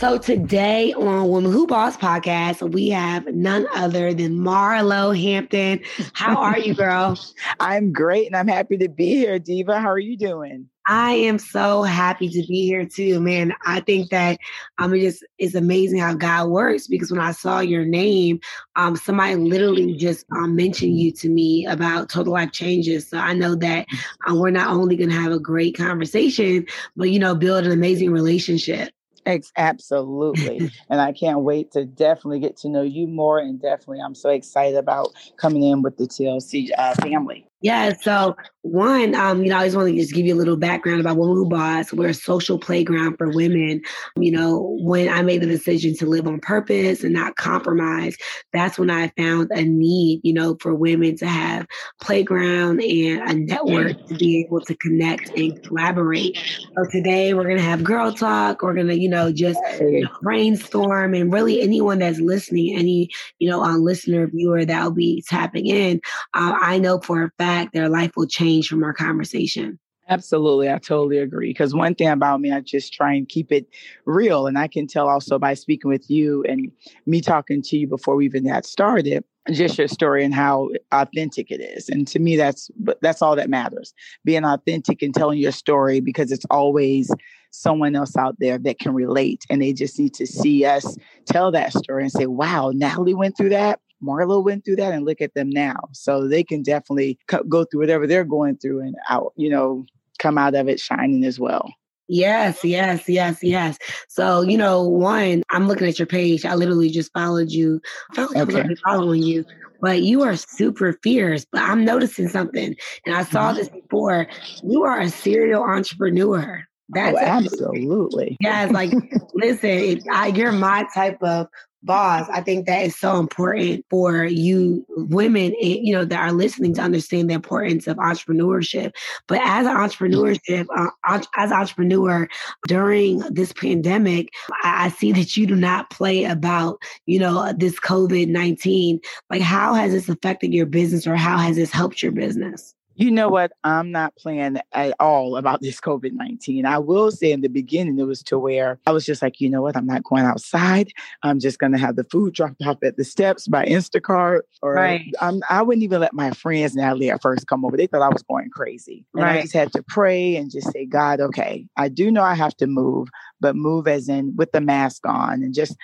So 0.00 0.16
today 0.16 0.94
on 0.94 1.28
Woman 1.28 1.52
Who 1.52 1.66
Boss 1.66 1.94
podcast, 1.94 2.72
we 2.72 2.88
have 2.88 3.26
none 3.34 3.66
other 3.74 4.14
than 4.14 4.38
Marlo 4.38 5.14
Hampton. 5.14 5.82
How 6.14 6.36
are 6.36 6.58
you, 6.58 6.72
girl? 6.86 7.18
I'm 7.60 7.92
great 7.92 8.26
and 8.26 8.34
I'm 8.34 8.48
happy 8.48 8.78
to 8.78 8.88
be 8.88 9.16
here, 9.16 9.38
Diva. 9.38 9.78
How 9.78 9.90
are 9.90 9.98
you 9.98 10.16
doing? 10.16 10.70
I 10.86 11.12
am 11.12 11.38
so 11.38 11.82
happy 11.82 12.30
to 12.30 12.46
be 12.48 12.64
here 12.64 12.86
too, 12.86 13.20
man. 13.20 13.52
I 13.66 13.80
think 13.80 14.08
that 14.08 14.38
I 14.78 14.84
um, 14.84 14.94
just 14.98 15.22
it's 15.36 15.54
amazing 15.54 15.98
how 15.98 16.14
God 16.14 16.48
works 16.48 16.86
because 16.86 17.10
when 17.10 17.20
I 17.20 17.32
saw 17.32 17.60
your 17.60 17.84
name, 17.84 18.40
um, 18.76 18.96
somebody 18.96 19.34
literally 19.34 19.96
just 19.96 20.24
um, 20.32 20.56
mentioned 20.56 20.98
you 20.98 21.12
to 21.12 21.28
me 21.28 21.66
about 21.66 22.08
total 22.08 22.32
life 22.32 22.52
changes. 22.52 23.06
So 23.06 23.18
I 23.18 23.34
know 23.34 23.54
that 23.56 23.86
um, 24.26 24.38
we're 24.38 24.48
not 24.48 24.70
only 24.70 24.96
going 24.96 25.10
to 25.10 25.20
have 25.20 25.32
a 25.32 25.38
great 25.38 25.76
conversation, 25.76 26.64
but 26.96 27.10
you 27.10 27.18
know, 27.18 27.34
build 27.34 27.66
an 27.66 27.72
amazing 27.72 28.12
relationship. 28.12 28.94
Absolutely. 29.26 30.70
and 30.90 31.00
I 31.00 31.12
can't 31.12 31.40
wait 31.40 31.72
to 31.72 31.84
definitely 31.84 32.40
get 32.40 32.56
to 32.58 32.68
know 32.68 32.82
you 32.82 33.06
more. 33.06 33.38
And 33.38 33.60
definitely, 33.60 34.00
I'm 34.00 34.14
so 34.14 34.30
excited 34.30 34.76
about 34.76 35.12
coming 35.36 35.62
in 35.62 35.82
with 35.82 35.96
the 35.96 36.04
TLC 36.04 36.70
uh, 36.76 36.94
family. 36.94 37.49
Yeah. 37.62 37.92
So 38.00 38.36
one, 38.62 39.14
um, 39.14 39.42
you 39.42 39.50
know, 39.50 39.58
I 39.58 39.64
just 39.66 39.76
want 39.76 39.88
to 39.88 39.96
just 39.96 40.14
give 40.14 40.26
you 40.26 40.34
a 40.34 40.36
little 40.36 40.56
background 40.56 41.00
about 41.00 41.16
Woman 41.16 41.36
Who 41.36 41.48
Boss. 41.48 41.92
We're 41.92 42.08
a 42.08 42.14
social 42.14 42.58
playground 42.58 43.16
for 43.16 43.30
women. 43.30 43.82
You 44.16 44.32
know, 44.32 44.78
when 44.80 45.08
I 45.08 45.22
made 45.22 45.42
the 45.42 45.46
decision 45.46 45.94
to 45.96 46.06
live 46.06 46.26
on 46.26 46.40
purpose 46.40 47.02
and 47.02 47.12
not 47.12 47.36
compromise, 47.36 48.16
that's 48.52 48.78
when 48.78 48.90
I 48.90 49.08
found 49.16 49.50
a 49.52 49.62
need, 49.62 50.20
you 50.22 50.32
know, 50.32 50.56
for 50.60 50.74
women 50.74 51.16
to 51.18 51.26
have 51.26 51.66
playground 52.00 52.82
and 52.82 53.30
a 53.30 53.34
network 53.34 54.06
to 54.08 54.14
be 54.14 54.40
able 54.40 54.60
to 54.62 54.74
connect 54.76 55.30
and 55.30 55.62
collaborate. 55.62 56.38
So 56.76 56.84
today 56.90 57.34
we're 57.34 57.48
gonna 57.48 57.60
have 57.60 57.84
girl 57.84 58.12
talk. 58.12 58.62
We're 58.62 58.74
gonna, 58.74 58.94
you 58.94 59.08
know, 59.08 59.32
just 59.32 59.60
you 59.80 60.02
know, 60.02 60.10
brainstorm 60.22 61.14
and 61.14 61.32
really 61.32 61.60
anyone 61.60 61.98
that's 61.98 62.20
listening, 62.20 62.76
any, 62.78 63.10
you 63.38 63.50
know, 63.50 63.62
uh, 63.62 63.76
listener, 63.76 64.26
viewer 64.26 64.64
that 64.64 64.84
will 64.84 64.90
be 64.92 65.22
tapping 65.28 65.66
in. 65.66 66.00
Uh, 66.34 66.56
I 66.60 66.78
know 66.78 67.00
for 67.00 67.24
a 67.24 67.30
fact 67.38 67.49
their 67.72 67.88
life 67.88 68.12
will 68.16 68.26
change 68.26 68.50
change 68.50 68.68
from 68.68 68.82
our 68.84 68.92
conversation. 68.92 69.78
Absolutely. 70.08 70.68
I 70.68 70.78
totally 70.78 71.18
agree. 71.18 71.50
Because 71.50 71.72
one 71.72 71.94
thing 71.94 72.08
about 72.08 72.40
me, 72.40 72.50
I 72.50 72.60
just 72.60 72.92
try 72.92 73.14
and 73.14 73.28
keep 73.28 73.52
it 73.52 73.68
real. 74.06 74.48
And 74.48 74.58
I 74.58 74.66
can 74.66 74.88
tell 74.88 75.08
also 75.08 75.38
by 75.38 75.54
speaking 75.54 75.88
with 75.88 76.10
you 76.10 76.42
and 76.48 76.72
me 77.06 77.20
talking 77.20 77.62
to 77.62 77.76
you 77.76 77.86
before 77.86 78.16
we 78.16 78.24
even 78.24 78.44
got 78.48 78.66
started, 78.66 79.22
just 79.52 79.78
your 79.78 79.86
story 79.86 80.24
and 80.24 80.34
how 80.34 80.70
authentic 80.90 81.52
it 81.52 81.60
is. 81.60 81.88
And 81.88 82.08
to 82.08 82.18
me, 82.18 82.36
that's 82.36 82.70
that's 83.00 83.22
all 83.22 83.36
that 83.36 83.48
matters. 83.48 83.94
Being 84.24 84.44
authentic 84.44 85.00
and 85.00 85.14
telling 85.14 85.38
your 85.38 85.52
story 85.52 86.00
because 86.00 86.32
it's 86.32 86.46
always 86.50 87.08
someone 87.52 87.94
else 87.94 88.16
out 88.16 88.34
there 88.40 88.58
that 88.58 88.80
can 88.80 88.94
relate. 88.94 89.44
And 89.48 89.62
they 89.62 89.72
just 89.72 89.96
need 89.96 90.14
to 90.14 90.26
see 90.26 90.64
us 90.64 90.96
tell 91.26 91.52
that 91.52 91.72
story 91.72 92.02
and 92.02 92.12
say, 92.12 92.26
wow, 92.26 92.72
Natalie 92.74 93.14
went 93.14 93.36
through 93.36 93.50
that. 93.50 93.78
Marlo 94.02 94.42
went 94.42 94.64
through 94.64 94.76
that 94.76 94.92
and 94.92 95.04
look 95.04 95.20
at 95.20 95.34
them 95.34 95.50
now. 95.50 95.76
So 95.92 96.26
they 96.26 96.42
can 96.42 96.62
definitely 96.62 97.18
go 97.48 97.64
through 97.64 97.80
whatever 97.80 98.06
they're 98.06 98.24
going 98.24 98.56
through 98.56 98.80
and 98.80 98.94
out, 99.08 99.32
you 99.36 99.50
know, 99.50 99.84
come 100.18 100.38
out 100.38 100.54
of 100.54 100.68
it 100.68 100.80
shining 100.80 101.24
as 101.24 101.40
well. 101.40 101.72
Yes, 102.12 102.64
yes, 102.64 103.08
yes, 103.08 103.38
yes. 103.40 103.78
So, 104.08 104.42
you 104.42 104.58
know, 104.58 104.82
one, 104.82 105.44
I'm 105.50 105.68
looking 105.68 105.86
at 105.86 106.00
your 106.00 106.06
page. 106.06 106.44
I 106.44 106.56
literally 106.56 106.90
just 106.90 107.12
followed 107.12 107.52
you. 107.52 107.80
I 108.10 108.14
felt 108.16 108.34
like 108.34 108.48
okay. 108.48 108.62
I 108.62 108.66
was 108.66 108.80
following 108.80 109.22
you, 109.22 109.44
but 109.80 110.02
you 110.02 110.22
are 110.22 110.34
super 110.34 110.98
fierce. 111.04 111.46
But 111.52 111.62
I'm 111.62 111.84
noticing 111.84 112.28
something, 112.28 112.74
and 113.06 113.14
I 113.14 113.22
saw 113.22 113.50
mm-hmm. 113.50 113.58
this 113.58 113.68
before. 113.68 114.26
You 114.64 114.82
are 114.82 115.00
a 115.00 115.08
serial 115.08 115.62
entrepreneur. 115.62 116.64
That's 116.88 117.16
oh, 117.16 117.24
absolutely. 117.24 118.36
Yes, 118.40 118.72
like 118.72 118.90
listen, 119.34 120.02
I, 120.12 120.28
you're 120.28 120.50
my 120.50 120.88
type 120.92 121.22
of 121.22 121.46
boss. 121.82 122.28
I 122.30 122.40
think 122.40 122.66
that 122.66 122.84
is 122.84 122.96
so 122.96 123.18
important 123.18 123.84
for 123.88 124.24
you 124.24 124.84
women, 124.90 125.54
eh, 125.60 125.78
you 125.80 125.92
know, 125.92 126.04
that 126.04 126.20
are 126.20 126.32
listening 126.32 126.74
to 126.74 126.82
understand 126.82 127.30
the 127.30 127.34
importance 127.34 127.86
of 127.86 127.96
entrepreneurship. 127.96 128.92
But 129.26 129.40
as 129.42 129.66
an 129.66 129.76
entrepreneurship, 129.76 130.66
uh, 130.76 131.22
as 131.36 131.52
entrepreneur 131.52 132.28
during 132.68 133.18
this 133.30 133.52
pandemic, 133.52 134.28
I, 134.62 134.86
I 134.86 134.88
see 134.90 135.12
that 135.12 135.36
you 135.36 135.46
do 135.46 135.56
not 135.56 135.90
play 135.90 136.24
about, 136.24 136.78
you 137.06 137.18
know, 137.18 137.52
this 137.56 137.78
COVID 137.80 138.28
nineteen. 138.28 139.00
Like, 139.30 139.42
how 139.42 139.74
has 139.74 139.92
this 139.92 140.08
affected 140.08 140.52
your 140.52 140.66
business, 140.66 141.06
or 141.06 141.16
how 141.16 141.38
has 141.38 141.56
this 141.56 141.70
helped 141.70 142.02
your 142.02 142.12
business? 142.12 142.74
You 143.00 143.10
know 143.10 143.30
what? 143.30 143.52
I'm 143.64 143.90
not 143.90 144.14
playing 144.16 144.58
at 144.72 144.94
all 145.00 145.38
about 145.38 145.62
this 145.62 145.80
COVID 145.80 146.12
19. 146.12 146.66
I 146.66 146.76
will 146.76 147.10
say 147.10 147.32
in 147.32 147.40
the 147.40 147.48
beginning, 147.48 147.98
it 147.98 148.04
was 148.04 148.22
to 148.24 148.38
where 148.38 148.78
I 148.86 148.92
was 148.92 149.06
just 149.06 149.22
like, 149.22 149.40
you 149.40 149.48
know 149.48 149.62
what? 149.62 149.74
I'm 149.74 149.86
not 149.86 150.04
going 150.04 150.24
outside. 150.24 150.92
I'm 151.22 151.40
just 151.40 151.58
going 151.58 151.72
to 151.72 151.78
have 151.78 151.96
the 151.96 152.04
food 152.04 152.34
dropped 152.34 152.60
off 152.62 152.76
at 152.82 152.98
the 152.98 153.04
steps 153.04 153.48
by 153.48 153.64
Instacart. 153.64 154.40
Or 154.60 154.74
right. 154.74 155.10
I'm, 155.18 155.40
I 155.48 155.62
wouldn't 155.62 155.82
even 155.82 156.02
let 156.02 156.12
my 156.12 156.32
friends, 156.32 156.74
Natalie, 156.74 157.10
at 157.10 157.22
first 157.22 157.46
come 157.46 157.64
over. 157.64 157.74
They 157.74 157.86
thought 157.86 158.02
I 158.02 158.10
was 158.10 158.22
going 158.22 158.50
crazy. 158.50 159.06
And 159.14 159.24
right. 159.24 159.38
I 159.38 159.40
just 159.40 159.54
had 159.54 159.72
to 159.72 159.82
pray 159.88 160.36
and 160.36 160.50
just 160.50 160.70
say, 160.70 160.84
God, 160.84 161.22
okay, 161.22 161.66
I 161.78 161.88
do 161.88 162.10
know 162.10 162.22
I 162.22 162.34
have 162.34 162.54
to 162.58 162.66
move, 162.66 163.08
but 163.40 163.56
move 163.56 163.88
as 163.88 164.10
in 164.10 164.36
with 164.36 164.52
the 164.52 164.60
mask 164.60 165.06
on 165.06 165.42
and 165.42 165.54
just 165.54 165.74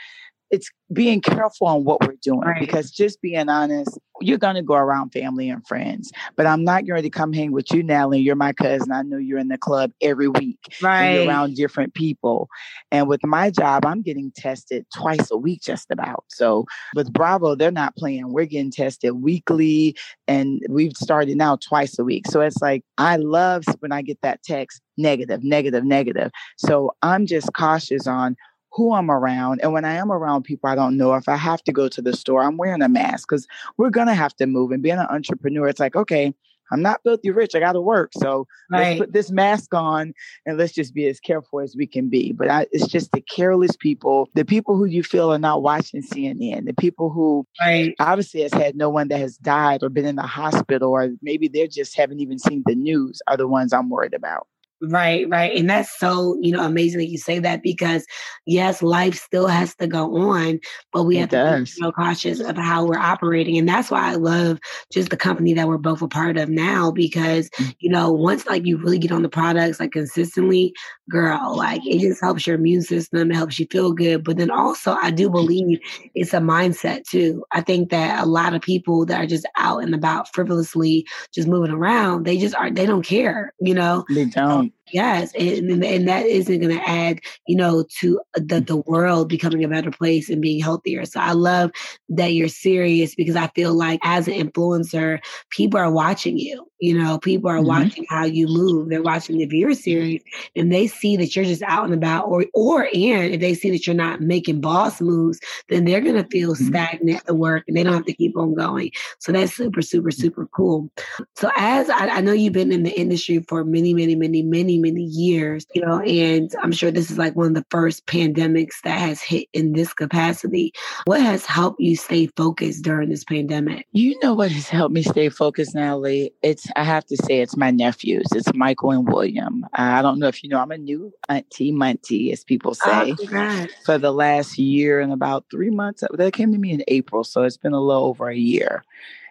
it's 0.51 0.71
being 0.93 1.21
careful 1.21 1.67
on 1.67 1.85
what 1.85 2.01
we're 2.03 2.15
doing 2.23 2.41
right. 2.41 2.61
because 2.61 2.91
just 2.91 3.21
being 3.21 3.49
honest, 3.49 3.99
you're 4.21 4.39
going 4.39 4.55
to 4.55 4.63
go 4.63 4.75
around 4.75 5.11
family 5.11 5.51
and 5.51 5.67
friends, 5.67 6.13
but 6.37 6.47
I'm 6.47 6.63
not 6.63 6.87
going 6.87 7.03
to 7.03 7.11
come 7.11 7.33
hang 7.33 7.51
with 7.51 7.73
you, 7.73 7.83
Natalie. 7.83 8.21
You're 8.21 8.37
my 8.37 8.53
cousin. 8.53 8.93
I 8.93 9.03
know 9.03 9.17
you're 9.17 9.39
in 9.39 9.49
the 9.49 9.59
club 9.59 9.91
every 10.01 10.29
week. 10.29 10.59
Right. 10.81 11.27
around 11.27 11.57
different 11.57 11.95
people. 11.95 12.49
And 12.93 13.09
with 13.09 13.25
my 13.25 13.51
job, 13.51 13.85
I'm 13.85 14.03
getting 14.03 14.33
tested 14.37 14.87
twice 14.95 15.31
a 15.31 15.37
week, 15.37 15.63
just 15.63 15.91
about. 15.91 16.25
So 16.29 16.65
with 16.95 17.13
Bravo, 17.13 17.57
they're 17.57 17.73
not 17.73 17.97
playing. 17.97 18.33
We're 18.33 18.47
getting 18.47 18.71
tested 18.71 19.13
weekly 19.15 19.97
and 20.29 20.63
we've 20.69 20.97
started 20.97 21.37
now 21.37 21.57
twice 21.57 21.99
a 21.99 22.05
week. 22.05 22.27
So 22.29 22.41
it's 22.41 22.63
like, 22.63 22.85
I 22.99 23.17
love 23.17 23.65
when 23.81 23.93
I 23.93 24.03
get 24.03 24.21
that 24.23 24.43
text 24.45 24.81
negative, 24.97 25.45
negative, 25.45 25.85
negative. 25.85 26.31
So 26.57 26.95
I'm 27.03 27.27
just 27.27 27.53
cautious 27.53 28.07
on 28.07 28.37
who 28.77 28.93
I'm 28.93 29.11
around. 29.11 29.61
And 29.63 29.73
when 29.73 29.87
I 29.87 29.95
am 29.95 30.13
around 30.13 30.43
people 30.43 30.69
I 30.69 30.75
don't 30.75 30.99
know, 30.99 31.15
if 31.15 31.29
I 31.29 31.37
have 31.37 31.63
to 31.65 31.73
go 31.73 31.89
to 31.89 32.03
the 32.03 32.15
store, 32.15 32.43
I'm 32.43 32.59
wearing 32.59 32.83
a 32.83 32.89
mask 32.89 33.29
because 33.29 33.47
we're 33.79 33.91
going 33.91 34.07
to 34.07 34.15
have 34.15 34.37
to 34.37 34.47
move. 34.47 34.71
And 34.71 34.83
being 34.83 34.99
an 34.99 35.07
entrepreneur, 35.09 35.67
it's 35.67 35.81
like, 35.81 35.97
okay, 35.97 36.35
I'm 36.71 36.83
not 36.83 37.01
filthy 37.03 37.31
rich. 37.31 37.55
I 37.55 37.61
got 37.61 37.73
to 37.73 37.81
work. 37.81 38.13
So 38.13 38.47
right. 38.71 38.89
let's 38.89 38.99
put 38.99 39.13
this 39.13 39.31
mask 39.31 39.73
on 39.73 40.13
and 40.45 40.59
let's 40.59 40.75
just 40.75 40.95
be 40.95 41.07
as 41.07 41.21
careful 41.21 41.61
as 41.61 41.75
we 41.75 41.87
can 41.87 42.11
be. 42.11 42.33
But 42.33 42.51
I, 42.51 42.67
it's 42.71 42.89
just 42.89 43.13
the 43.13 43.23
careless 43.23 43.77
people, 43.77 44.29
the 44.35 44.45
people 44.45 44.77
who 44.77 44.85
you 44.85 45.03
feel 45.03 45.33
are 45.33 45.39
not 45.39 45.63
watching 45.63 46.03
CNN, 46.03 46.67
the 46.67 46.75
people 46.75 47.09
who 47.09 47.47
right. 47.65 47.95
obviously 47.99 48.43
has 48.43 48.53
had 48.53 48.77
no 48.77 48.91
one 48.91 49.09
that 49.09 49.19
has 49.19 49.39
died 49.39 49.83
or 49.85 49.89
been 49.89 50.07
in 50.07 50.17
the 50.17 50.23
hospital, 50.23 50.91
or 50.91 51.11
maybe 51.23 51.49
they 51.49 51.67
just 51.69 51.97
haven't 51.97 52.21
even 52.21 52.39
seen 52.39 52.63
the 52.67 52.75
news 52.75 53.23
are 53.27 53.37
the 53.37 53.49
ones 53.49 53.73
I'm 53.73 53.89
worried 53.89 54.15
about. 54.15 54.47
Right, 54.83 55.27
right. 55.31 55.57
And 55.57 55.71
that's 55.71 55.99
so, 55.99 56.37
you 56.43 56.53
know, 56.53 56.63
amazing 56.63 56.99
that 56.99 57.09
you 57.09 57.17
say 57.17 57.39
that 57.39 57.63
because 57.63 58.05
yes, 58.45 58.83
life 58.83 59.15
still 59.15 59.47
has 59.47 59.75
to 59.77 59.87
go 59.87 60.15
on, 60.17 60.61
but 60.93 61.05
we 61.05 61.17
it 61.17 61.21
have 61.21 61.29
does. 61.31 61.71
to 61.71 61.77
be 61.77 61.83
so 61.83 61.93
cautious 61.93 62.41
of 62.41 62.59
how 62.59 62.85
we're 62.85 62.99
operating. 62.99 63.57
And 63.57 63.67
that's 63.67 63.91
why 63.91 64.11
I 64.11 64.17
love 64.17 64.59
just 64.93 65.09
the 65.09 65.17
company 65.17 65.55
that 65.55 65.67
we're 65.67 65.79
both 65.79 66.03
a 66.03 66.09
part 66.09 66.37
of 66.37 66.51
now 66.51 66.91
because, 66.91 67.49
mm. 67.51 67.75
you 67.79 67.89
know, 67.89 68.13
once 68.13 68.47
like 68.47 68.67
you 68.67 68.77
really 68.77 68.99
get 68.99 69.13
on 69.13 69.23
the 69.23 69.31
products 69.31 69.81
like 69.81 69.93
consistently, 69.93 70.75
girl, 71.09 71.57
like 71.57 71.81
it 71.87 72.01
just 72.01 72.21
helps 72.21 72.47
your 72.47 72.57
immune 72.57 72.83
system, 72.83 73.31
it 73.31 73.35
helps 73.35 73.59
you 73.59 73.67
feel 73.71 73.93
good. 73.93 74.25
But 74.25 74.37
then 74.37 74.51
also 74.51 74.95
I 75.03 75.11
do 75.11 75.31
believe 75.31 75.79
it's 76.15 76.35
a 76.35 76.39
mindset 76.39 77.05
too. 77.05 77.45
I 77.51 77.63
think 77.63 77.89
that 77.91 78.23
a 78.23 78.27
lot 78.27 78.53
of 78.53 78.61
people 78.61 79.07
that 79.07 79.23
are 79.23 79.27
just 79.27 79.47
out 79.57 79.83
and 79.83 79.95
about 79.95 80.35
frivolously 80.35 81.07
just 81.33 81.49
moving 81.49 81.73
around, 81.73 82.27
they 82.27 82.37
just 82.37 82.55
aren't 82.55 82.77
they 82.77 82.85
don't 82.85 83.07
care, 83.07 83.55
you 83.59 83.73
know. 83.73 84.05
They 84.11 84.27
don't 84.27 84.66
um, 84.67 84.73
Yes, 84.93 85.33
and 85.35 85.83
and 85.85 86.09
that 86.09 86.27
isn't 86.27 86.61
going 86.61 86.77
to 86.77 86.89
add, 86.89 87.21
you 87.49 87.57
know, 87.57 87.85
to 88.01 88.21
the 88.35 88.61
the 88.61 88.77
world 88.77 89.29
becoming 89.29 89.65
a 89.65 89.69
better 89.69 89.91
place 89.91 90.31
and 90.31 90.41
being 90.41 90.63
healthier. 90.63 91.05
So 91.05 91.19
I 91.19 91.33
love 91.33 91.73
that 92.11 92.35
you're 92.35 92.49
serious 92.49 93.15
because 93.15 93.35
I 93.35 93.49
feel 93.49 93.75
like 93.75 93.99
as 94.05 94.29
an 94.29 94.35
influencer, 94.35 95.19
people 95.51 95.81
are 95.81 95.91
watching 95.91 96.39
you. 96.39 96.69
You 96.79 96.97
know, 96.99 97.19
people 97.19 97.51
are 97.51 97.57
mm-hmm. 97.57 97.67
watching 97.67 98.07
how 98.11 98.25
you 98.27 98.47
move. 98.47 98.91
They're 98.91 99.03
watching 99.03 99.41
if 99.41 99.51
you're 99.53 99.73
serious 99.75 100.23
and 100.55 100.71
they 100.71 100.87
see 100.87 101.17
that 101.17 101.35
you're 101.35 101.45
just 101.45 101.63
out 101.63 101.87
and 101.87 101.95
about, 101.95 102.27
or 102.27 102.45
or 102.55 102.85
and 102.85 103.35
if 103.35 103.41
they 103.41 103.55
see 103.55 103.71
that 103.71 103.87
you're 103.87 103.97
not 103.97 104.21
making 104.21 104.61
boss 104.61 105.01
moves, 105.01 105.41
then 105.69 105.85
they're 105.85 106.03
going 106.03 106.23
to 106.23 106.29
feel 106.29 106.55
mm-hmm. 106.55 106.67
stagnant 106.67 107.19
at 107.19 107.27
the 107.27 107.35
work 107.35 107.65
and 107.67 107.77
they 107.77 107.83
don't 107.83 107.95
have 107.95 108.05
to 108.05 108.13
keep 108.13 108.37
on 108.37 108.55
going. 108.55 108.91
So 109.19 109.33
that's 109.33 109.55
super, 109.55 109.83
super, 109.83 110.11
super 110.11 110.47
cool. 110.47 110.91
So 111.35 111.51
as 111.57 111.89
I, 111.89 112.09
I 112.09 112.21
know 112.21 112.33
you've 112.33 112.53
been 112.53 112.73
in 112.73 112.83
the 112.83 112.93
industry 112.93 113.45
for 113.49 113.65
many, 113.65 113.95
many, 113.95 114.15
many, 114.15 114.43
many 114.43 114.76
many, 114.79 114.93
many 114.93 115.05
years, 115.05 115.67
you 115.75 115.85
know, 115.85 116.01
and 116.01 116.55
I'm 116.63 116.73
sure 116.73 116.91
this 116.91 117.11
is 117.11 117.19
like 117.19 117.37
one 117.37 117.49
of 117.49 117.55
the 117.55 117.67
first 117.71 118.07
pandemics 118.07 118.81
that 118.85 118.99
has 118.99 119.21
hit 119.21 119.49
in 119.53 119.73
this 119.73 119.93
capacity. 119.93 120.73
What 121.05 121.21
has 121.21 121.45
helped 121.45 121.81
you 121.81 121.97
stay 121.97 122.29
focused 122.37 122.85
during 122.85 123.11
this 123.11 123.25
pandemic? 123.25 123.87
You 123.93 124.19
know 124.23 124.35
what 124.35 124.51
has 124.51 124.69
helped 124.69 124.95
me 124.95 125.03
stay 125.03 125.29
focused, 125.29 125.75
Natalie? 125.75 126.33
It's, 126.43 126.67
I 126.77 126.85
have 126.85 127.05
to 127.07 127.17
say, 127.17 127.41
it's 127.41 127.57
my 127.57 127.71
nephews. 127.71 128.27
It's 128.35 128.53
Michael 128.55 128.91
and 128.93 129.09
William. 129.09 129.67
I 129.75 130.03
don't 130.03 130.19
know 130.19 130.29
if 130.29 130.43
you 130.43 130.51
know, 130.51 130.61
I'm 130.61 130.71
a 130.71 130.79
new 130.79 131.13
auntie 131.29 131.73
muntie, 131.73 132.33
as 132.33 132.45
people 132.45 132.77
ah, 132.85 133.05
say. 133.05 133.15
Oh, 133.33 133.67
for 133.85 133.99
the 133.99 134.13
last 134.13 134.59
year 134.59 135.01
and 135.01 135.13
about 135.13 135.47
three 135.51 135.71
months, 135.71 136.03
they 136.15 136.31
came 136.31 136.53
to 136.53 136.59
me 136.59 136.73
in 136.73 136.85
April. 136.89 137.25
So 137.25 137.43
it's 137.43 137.57
been 137.57 137.73
a 137.73 137.81
little 137.81 138.05
over 138.05 138.29
a 138.29 138.37
year. 138.37 138.85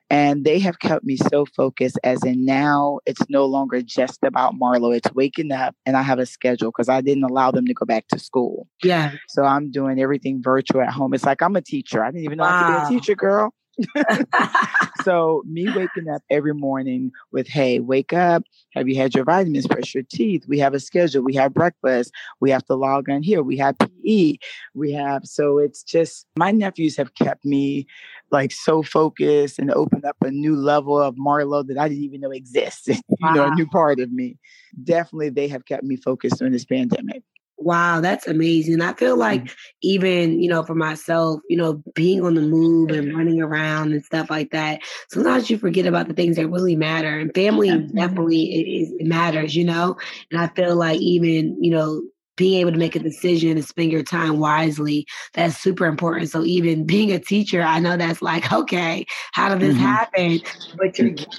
And 0.10 0.46
they 0.46 0.60
have 0.60 0.80
kept 0.80 1.04
me 1.04 1.18
so 1.18 1.46
focused, 1.46 1.98
as 2.04 2.24
in 2.24 2.46
now 2.46 3.00
it's 3.06 3.28
no 3.30 3.46
longer 3.46 3.81
just 3.81 4.19
about 4.24 4.54
Marlo. 4.54 4.96
It's 4.96 5.12
waking 5.13 5.52
up 5.52 5.75
and 5.86 5.98
I 5.98 6.04
have 6.04 6.19
a 6.19 6.25
schedule 6.25 6.69
because 6.69 6.90
I 6.90 7.02
didn't 7.02 7.24
allow 7.24 7.52
them 7.52 7.66
to 7.66 7.74
go 7.74 7.86
back 7.86 8.07
to 8.10 8.19
school. 8.19 8.68
Yeah. 8.84 9.13
So 9.28 9.44
I'm 9.44 9.72
doing 9.72 10.00
everything 10.00 10.42
virtual 10.44 10.81
at 10.81 10.90
home. 10.90 11.13
It's 11.13 11.25
like 11.25 11.42
I'm 11.42 11.56
a 11.56 11.62
teacher. 11.62 12.04
I 12.04 12.12
didn't 12.12 12.24
even 12.24 12.38
know 12.38 12.44
wow. 12.44 12.60
I 12.60 12.80
could 12.86 12.90
be 12.90 12.96
a 12.96 13.00
teacher, 13.00 13.16
girl. 13.16 13.54
so 15.04 15.44
me 15.45 15.68
waking 15.75 16.10
up 16.10 16.22
every 16.30 16.54
morning 16.54 17.12
with 17.31 17.48
hey 17.48 17.80
wake 17.80 18.13
up. 18.13 18.44
Have 18.74 18.88
you 18.88 18.95
had 18.95 19.13
your 19.13 19.24
vitamins? 19.24 19.68
Brush 19.68 19.94
your 19.94 20.04
teeth. 20.04 20.45
We 20.48 20.60
have 20.60 20.74
a 20.74 20.80
schedule. 20.80 21.24
We 21.24 21.36
have 21.36 21.54
breakfast. 21.54 22.12
We 22.39 22.51
have 22.51 22.66
to 22.66 22.75
log 22.75 23.10
on 23.10 23.24
here. 23.24 23.44
We 23.44 23.57
have 23.57 23.77
pe 23.77 24.38
we 24.74 24.92
have 24.92 25.25
so 25.25 25.57
it's 25.57 25.83
just 25.83 26.27
my 26.38 26.51
nephews 26.51 26.98
have 26.98 27.13
kept 27.16 27.45
me 27.45 27.88
like 28.31 28.51
so 28.51 28.83
focused 28.83 29.60
and 29.60 29.72
opened 29.72 30.06
up 30.06 30.18
a 30.24 30.31
new 30.31 30.56
level 30.56 31.00
of 31.00 31.16
marlo 31.16 31.66
that 31.66 31.77
i 31.77 31.88
didn't 31.88 32.04
even 32.04 32.22
know 32.22 32.31
existed 32.31 32.98
wow. 33.19 33.30
you 33.30 33.36
know 33.36 33.45
a 33.45 33.56
new 33.56 33.68
part 33.68 34.00
of 34.00 34.12
me. 34.12 34.38
Definitely 34.83 35.30
they 35.30 35.48
have 35.48 35.66
kept 35.66 35.83
me 35.83 35.95
focused 35.95 36.38
during 36.38 36.54
this 36.54 36.66
pandemic 36.66 37.24
Wow, 37.57 38.02
that's 38.02 38.28
amazing. 38.28 38.81
I 38.81 38.94
feel 38.94 39.16
like 39.16 39.42
mm-hmm. 39.44 39.54
even, 39.81 40.42
you 40.42 40.50
know, 40.50 40.63
for 40.63 40.75
myself, 40.75 41.40
you 41.50 41.56
know, 41.56 41.81
being 41.94 42.24
on 42.24 42.36
the 42.36 42.42
move 42.42 42.90
and 42.92 43.16
running 43.16 43.42
around 43.42 43.94
and 43.94 44.04
stuff 44.04 44.30
like 44.30 44.52
that, 44.52 44.81
sometimes 45.10 45.50
you 45.50 45.57
forget 45.57 45.86
about 45.86 46.10
the 46.10 46.13
things 46.13 46.36
that 46.36 46.50
really 46.50 46.75
matter. 46.75 47.18
And 47.18 47.34
family 47.34 47.69
definitely 47.96 48.44
it, 48.44 48.96
it 49.00 49.07
matters, 49.07 49.56
you 49.56 49.63
know? 49.63 49.96
And 50.31 50.42
I 50.42 50.48
feel 50.50 50.75
like 50.75 51.00
even, 51.00 51.57
you 51.63 51.72
know, 51.72 52.02
being 52.36 52.60
able 52.60 52.72
to 52.72 52.78
make 52.78 52.96
a 52.96 53.00
decision 53.00 53.52
and 53.52 53.66
spend 53.66 53.92
your 53.92 54.04
time 54.04 54.40
wisely 54.40 55.06
that's 55.34 55.58
super 55.58 55.86
important 55.86 56.30
so 56.30 56.44
even 56.44 56.86
being 56.86 57.12
a 57.12 57.20
teacher 57.20 57.62
i 57.62 57.80
know 57.80 57.98
that's 57.98 58.22
like 58.22 58.52
okay 58.54 59.06
how 59.34 59.50
did 59.50 59.60
this 59.60 59.76
mm-hmm. 59.76 59.86
happen 59.86 60.40
but 60.78 60.94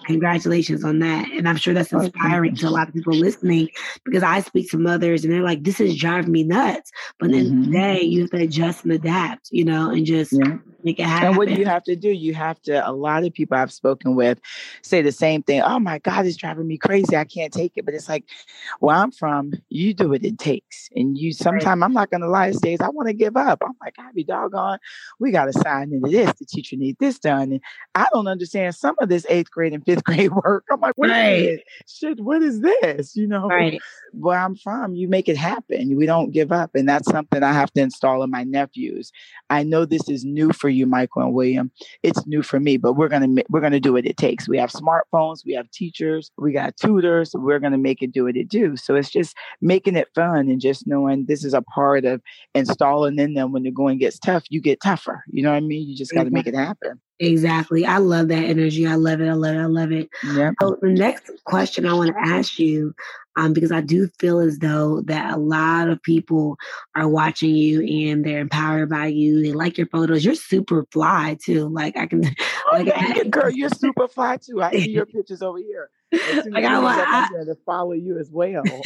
congratulations 0.06 0.84
on 0.84 0.98
that 0.98 1.30
and 1.32 1.48
i'm 1.48 1.56
sure 1.56 1.74
that's 1.74 1.92
inspiring 1.92 2.54
to 2.54 2.68
a 2.68 2.70
lot 2.70 2.88
of 2.88 2.94
people 2.94 3.14
listening 3.14 3.68
because 4.04 4.22
i 4.22 4.40
speak 4.40 4.70
to 4.70 4.78
mothers 4.78 5.24
and 5.24 5.32
they're 5.32 5.42
like 5.42 5.62
this 5.62 5.80
is 5.80 5.96
driving 5.96 6.32
me 6.32 6.42
nuts 6.42 6.90
but 7.18 7.30
then 7.30 7.46
mm-hmm. 7.46 7.64
today 7.64 8.00
you 8.00 8.22
have 8.22 8.30
to 8.30 8.42
adjust 8.42 8.84
and 8.84 8.92
adapt 8.92 9.48
you 9.50 9.64
know 9.64 9.90
and 9.90 10.06
just 10.06 10.32
yeah. 10.32 10.56
Make 10.86 10.98
it 10.98 11.04
happen 11.04 11.28
and 11.28 11.36
what 11.36 11.48
do 11.48 11.54
you 11.54 11.66
have 11.66 11.82
to 11.84 11.96
do 11.96 12.10
you 12.10 12.34
have 12.34 12.60
to 12.62 12.88
a 12.88 12.92
lot 12.92 13.24
of 13.24 13.32
people 13.32 13.56
i've 13.56 13.72
spoken 13.72 14.14
with 14.14 14.40
say 14.82 15.02
the 15.02 15.12
same 15.12 15.42
thing 15.42 15.60
oh 15.62 15.78
my 15.78 15.98
god 15.98 16.24
it's 16.26 16.36
driving 16.36 16.66
me 16.66 16.78
crazy 16.78 17.16
i 17.16 17.24
can't 17.24 17.52
take 17.52 17.72
it 17.76 17.84
but 17.84 17.94
it's 17.94 18.08
like 18.08 18.24
where 18.80 18.96
i'm 18.96 19.10
from 19.10 19.52
you 19.68 19.92
do 19.92 20.08
what 20.08 20.24
it 20.24 20.38
takes 20.38 20.88
and 20.94 21.18
you 21.18 21.32
sometimes 21.32 21.82
I'm 21.82 21.92
not 21.92 22.10
gonna 22.10 22.28
lie, 22.28 22.48
These 22.48 22.60
days 22.60 22.80
I 22.80 22.88
want 22.88 23.08
to 23.08 23.14
give 23.14 23.36
up. 23.36 23.62
I'm 23.62 23.74
like, 23.80 23.94
I 23.98 24.10
be 24.12 24.24
doggone, 24.24 24.78
we 25.18 25.30
gotta 25.30 25.52
sign 25.52 25.92
into 25.92 26.10
this. 26.10 26.32
The 26.38 26.44
teacher 26.44 26.76
need 26.76 26.96
this 26.98 27.18
done. 27.18 27.52
And 27.52 27.60
I 27.94 28.06
don't 28.12 28.26
understand 28.26 28.74
some 28.74 28.96
of 29.00 29.08
this 29.08 29.26
eighth 29.28 29.50
grade 29.50 29.72
and 29.72 29.84
fifth 29.84 30.04
grade 30.04 30.32
work. 30.32 30.64
I'm 30.70 30.80
like, 30.80 30.94
what 30.96 31.10
right. 31.10 31.42
is 31.42 31.60
shit, 31.86 32.20
what 32.20 32.42
is 32.42 32.60
this? 32.60 33.16
You 33.16 33.26
know, 33.26 33.48
right. 33.48 33.80
where 34.12 34.38
I'm 34.38 34.56
from, 34.56 34.94
you 34.94 35.08
make 35.08 35.28
it 35.28 35.36
happen. 35.36 35.96
We 35.96 36.06
don't 36.06 36.30
give 36.30 36.52
up. 36.52 36.74
And 36.74 36.88
that's 36.88 37.10
something 37.10 37.42
I 37.42 37.52
have 37.52 37.72
to 37.72 37.80
install 37.80 38.22
in 38.22 38.30
my 38.30 38.44
nephews. 38.44 39.12
I 39.50 39.62
know 39.62 39.84
this 39.84 40.08
is 40.08 40.24
new 40.24 40.52
for 40.52 40.68
you, 40.68 40.75
Michael 40.84 41.22
and 41.22 41.32
William. 41.32 41.70
It's 42.02 42.26
new 42.26 42.42
for 42.42 42.60
me, 42.60 42.76
but 42.76 42.92
we're 42.92 43.08
gonna 43.08 43.42
we're 43.48 43.60
gonna 43.60 43.80
do 43.80 43.94
what 43.94 44.06
it 44.06 44.18
takes. 44.18 44.48
We 44.48 44.58
have 44.58 44.70
smartphones, 44.70 45.44
we 45.44 45.54
have 45.54 45.70
teachers, 45.70 46.30
we 46.36 46.52
got 46.52 46.76
tutors, 46.76 47.32
we're 47.34 47.58
gonna 47.58 47.78
make 47.78 48.02
it 48.02 48.12
do 48.12 48.24
what 48.24 48.36
it 48.36 48.48
do. 48.48 48.76
So 48.76 48.94
it's 48.94 49.10
just 49.10 49.34
making 49.60 49.96
it 49.96 50.08
fun 50.14 50.48
and 50.48 50.60
just 50.60 50.76
just 50.76 50.86
knowing 50.86 51.26
this 51.26 51.44
is 51.44 51.54
a 51.54 51.62
part 51.62 52.04
of 52.04 52.20
installing 52.54 53.18
in 53.18 53.34
them 53.34 53.52
when 53.52 53.62
the 53.62 53.70
going 53.70 53.98
gets 53.98 54.18
tough, 54.18 54.44
you 54.48 54.60
get 54.60 54.80
tougher. 54.80 55.24
You 55.28 55.42
know 55.42 55.50
what 55.50 55.56
I 55.56 55.60
mean? 55.60 55.88
You 55.88 55.96
just 55.96 56.12
got 56.12 56.24
to 56.24 56.30
make 56.30 56.46
it 56.46 56.54
happen. 56.54 57.00
Exactly. 57.18 57.86
I 57.86 57.96
love 57.98 58.28
that 58.28 58.44
energy. 58.44 58.86
I 58.86 58.96
love 58.96 59.20
it. 59.20 59.28
I 59.28 59.32
love 59.32 59.54
it. 59.54 59.60
I 59.60 59.66
love 59.66 59.92
it. 59.92 60.10
Yeah. 60.22 60.50
So 60.60 60.78
the 60.82 60.90
next 60.90 61.30
question 61.44 61.86
I 61.86 61.94
want 61.94 62.14
to 62.14 62.20
ask 62.20 62.58
you, 62.58 62.94
um, 63.36 63.52
because 63.52 63.72
I 63.72 63.80
do 63.80 64.08
feel 64.18 64.38
as 64.38 64.58
though 64.58 65.00
that 65.02 65.32
a 65.32 65.38
lot 65.38 65.88
of 65.88 66.02
people 66.02 66.58
are 66.94 67.08
watching 67.08 67.54
you 67.54 67.82
and 67.82 68.24
they're 68.24 68.40
empowered 68.40 68.90
by 68.90 69.06
you. 69.06 69.42
They 69.42 69.52
like 69.52 69.78
your 69.78 69.86
photos. 69.86 70.24
You're 70.24 70.34
super 70.34 70.86
fly 70.90 71.38
too. 71.42 71.68
Like 71.68 71.96
I 71.96 72.06
can, 72.06 72.22
oh, 72.24 72.76
like, 72.76 72.92
I, 72.94 73.24
girl, 73.24 73.50
you're 73.50 73.70
super 73.70 74.08
fly 74.08 74.36
too. 74.36 74.62
I 74.62 74.72
see 74.72 74.90
your 74.90 75.06
pictures 75.06 75.42
over 75.42 75.58
here. 75.58 75.90
I 76.12 76.48
I, 76.54 77.28
to 77.44 77.56
follow 77.66 77.92
you 77.92 78.18
as 78.18 78.30
well. 78.30 78.62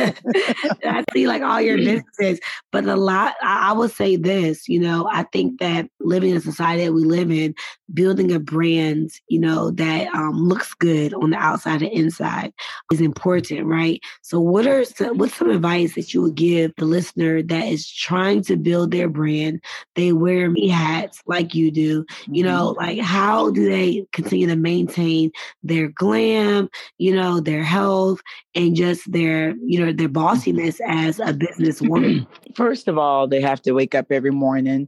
I 0.84 1.04
see 1.12 1.26
like 1.26 1.42
all 1.42 1.60
your 1.60 1.76
businesses, 1.78 2.40
but 2.72 2.84
a 2.84 2.96
lot. 2.96 3.34
I, 3.42 3.70
I 3.70 3.72
would 3.72 3.90
say 3.90 4.16
this. 4.16 4.68
You 4.68 4.80
know, 4.80 5.08
I 5.10 5.24
think 5.24 5.60
that 5.60 5.88
living 6.00 6.30
in 6.30 6.36
a 6.36 6.40
society 6.40 6.84
that 6.84 6.92
we 6.92 7.04
live 7.04 7.30
in, 7.30 7.54
building 7.92 8.32
a 8.32 8.38
brand, 8.38 9.10
you 9.28 9.38
know, 9.38 9.70
that 9.72 10.08
um, 10.14 10.48
looks 10.48 10.74
good 10.74 11.12
on 11.14 11.30
the 11.30 11.36
outside 11.36 11.82
and 11.82 11.92
inside 11.92 12.52
is 12.92 13.00
important, 13.00 13.66
right? 13.66 14.00
So, 14.22 14.40
what 14.40 14.66
are 14.66 14.84
some, 14.84 15.18
what's 15.18 15.36
some 15.36 15.50
advice 15.50 15.94
that 15.94 16.14
you 16.14 16.22
would 16.22 16.34
give 16.34 16.72
the 16.76 16.84
listener 16.84 17.42
that 17.42 17.66
is 17.66 17.90
trying 17.90 18.42
to 18.44 18.56
build 18.56 18.90
their 18.90 19.08
brand? 19.08 19.60
They 19.94 20.12
wear 20.12 20.50
me 20.50 20.68
hats 20.68 21.22
like 21.26 21.54
you 21.54 21.70
do. 21.70 22.04
You 22.28 22.44
know, 22.44 22.74
mm-hmm. 22.74 22.80
like 22.80 22.98
how 23.00 23.50
do 23.50 23.68
they 23.68 24.06
continue 24.12 24.46
to 24.46 24.56
maintain 24.56 25.32
their 25.62 25.88
glam? 25.88 26.68
You 26.98 27.09
you 27.10 27.16
know, 27.16 27.40
their 27.40 27.64
health 27.64 28.20
and 28.54 28.76
just 28.76 29.10
their, 29.10 29.56
you 29.66 29.84
know, 29.84 29.92
their 29.92 30.08
bossiness 30.08 30.80
as 30.86 31.18
a 31.18 31.34
businesswoman? 31.34 32.24
First 32.54 32.86
of 32.86 32.98
all, 32.98 33.26
they 33.26 33.40
have 33.40 33.60
to 33.62 33.72
wake 33.72 33.96
up 33.96 34.12
every 34.12 34.30
morning 34.30 34.86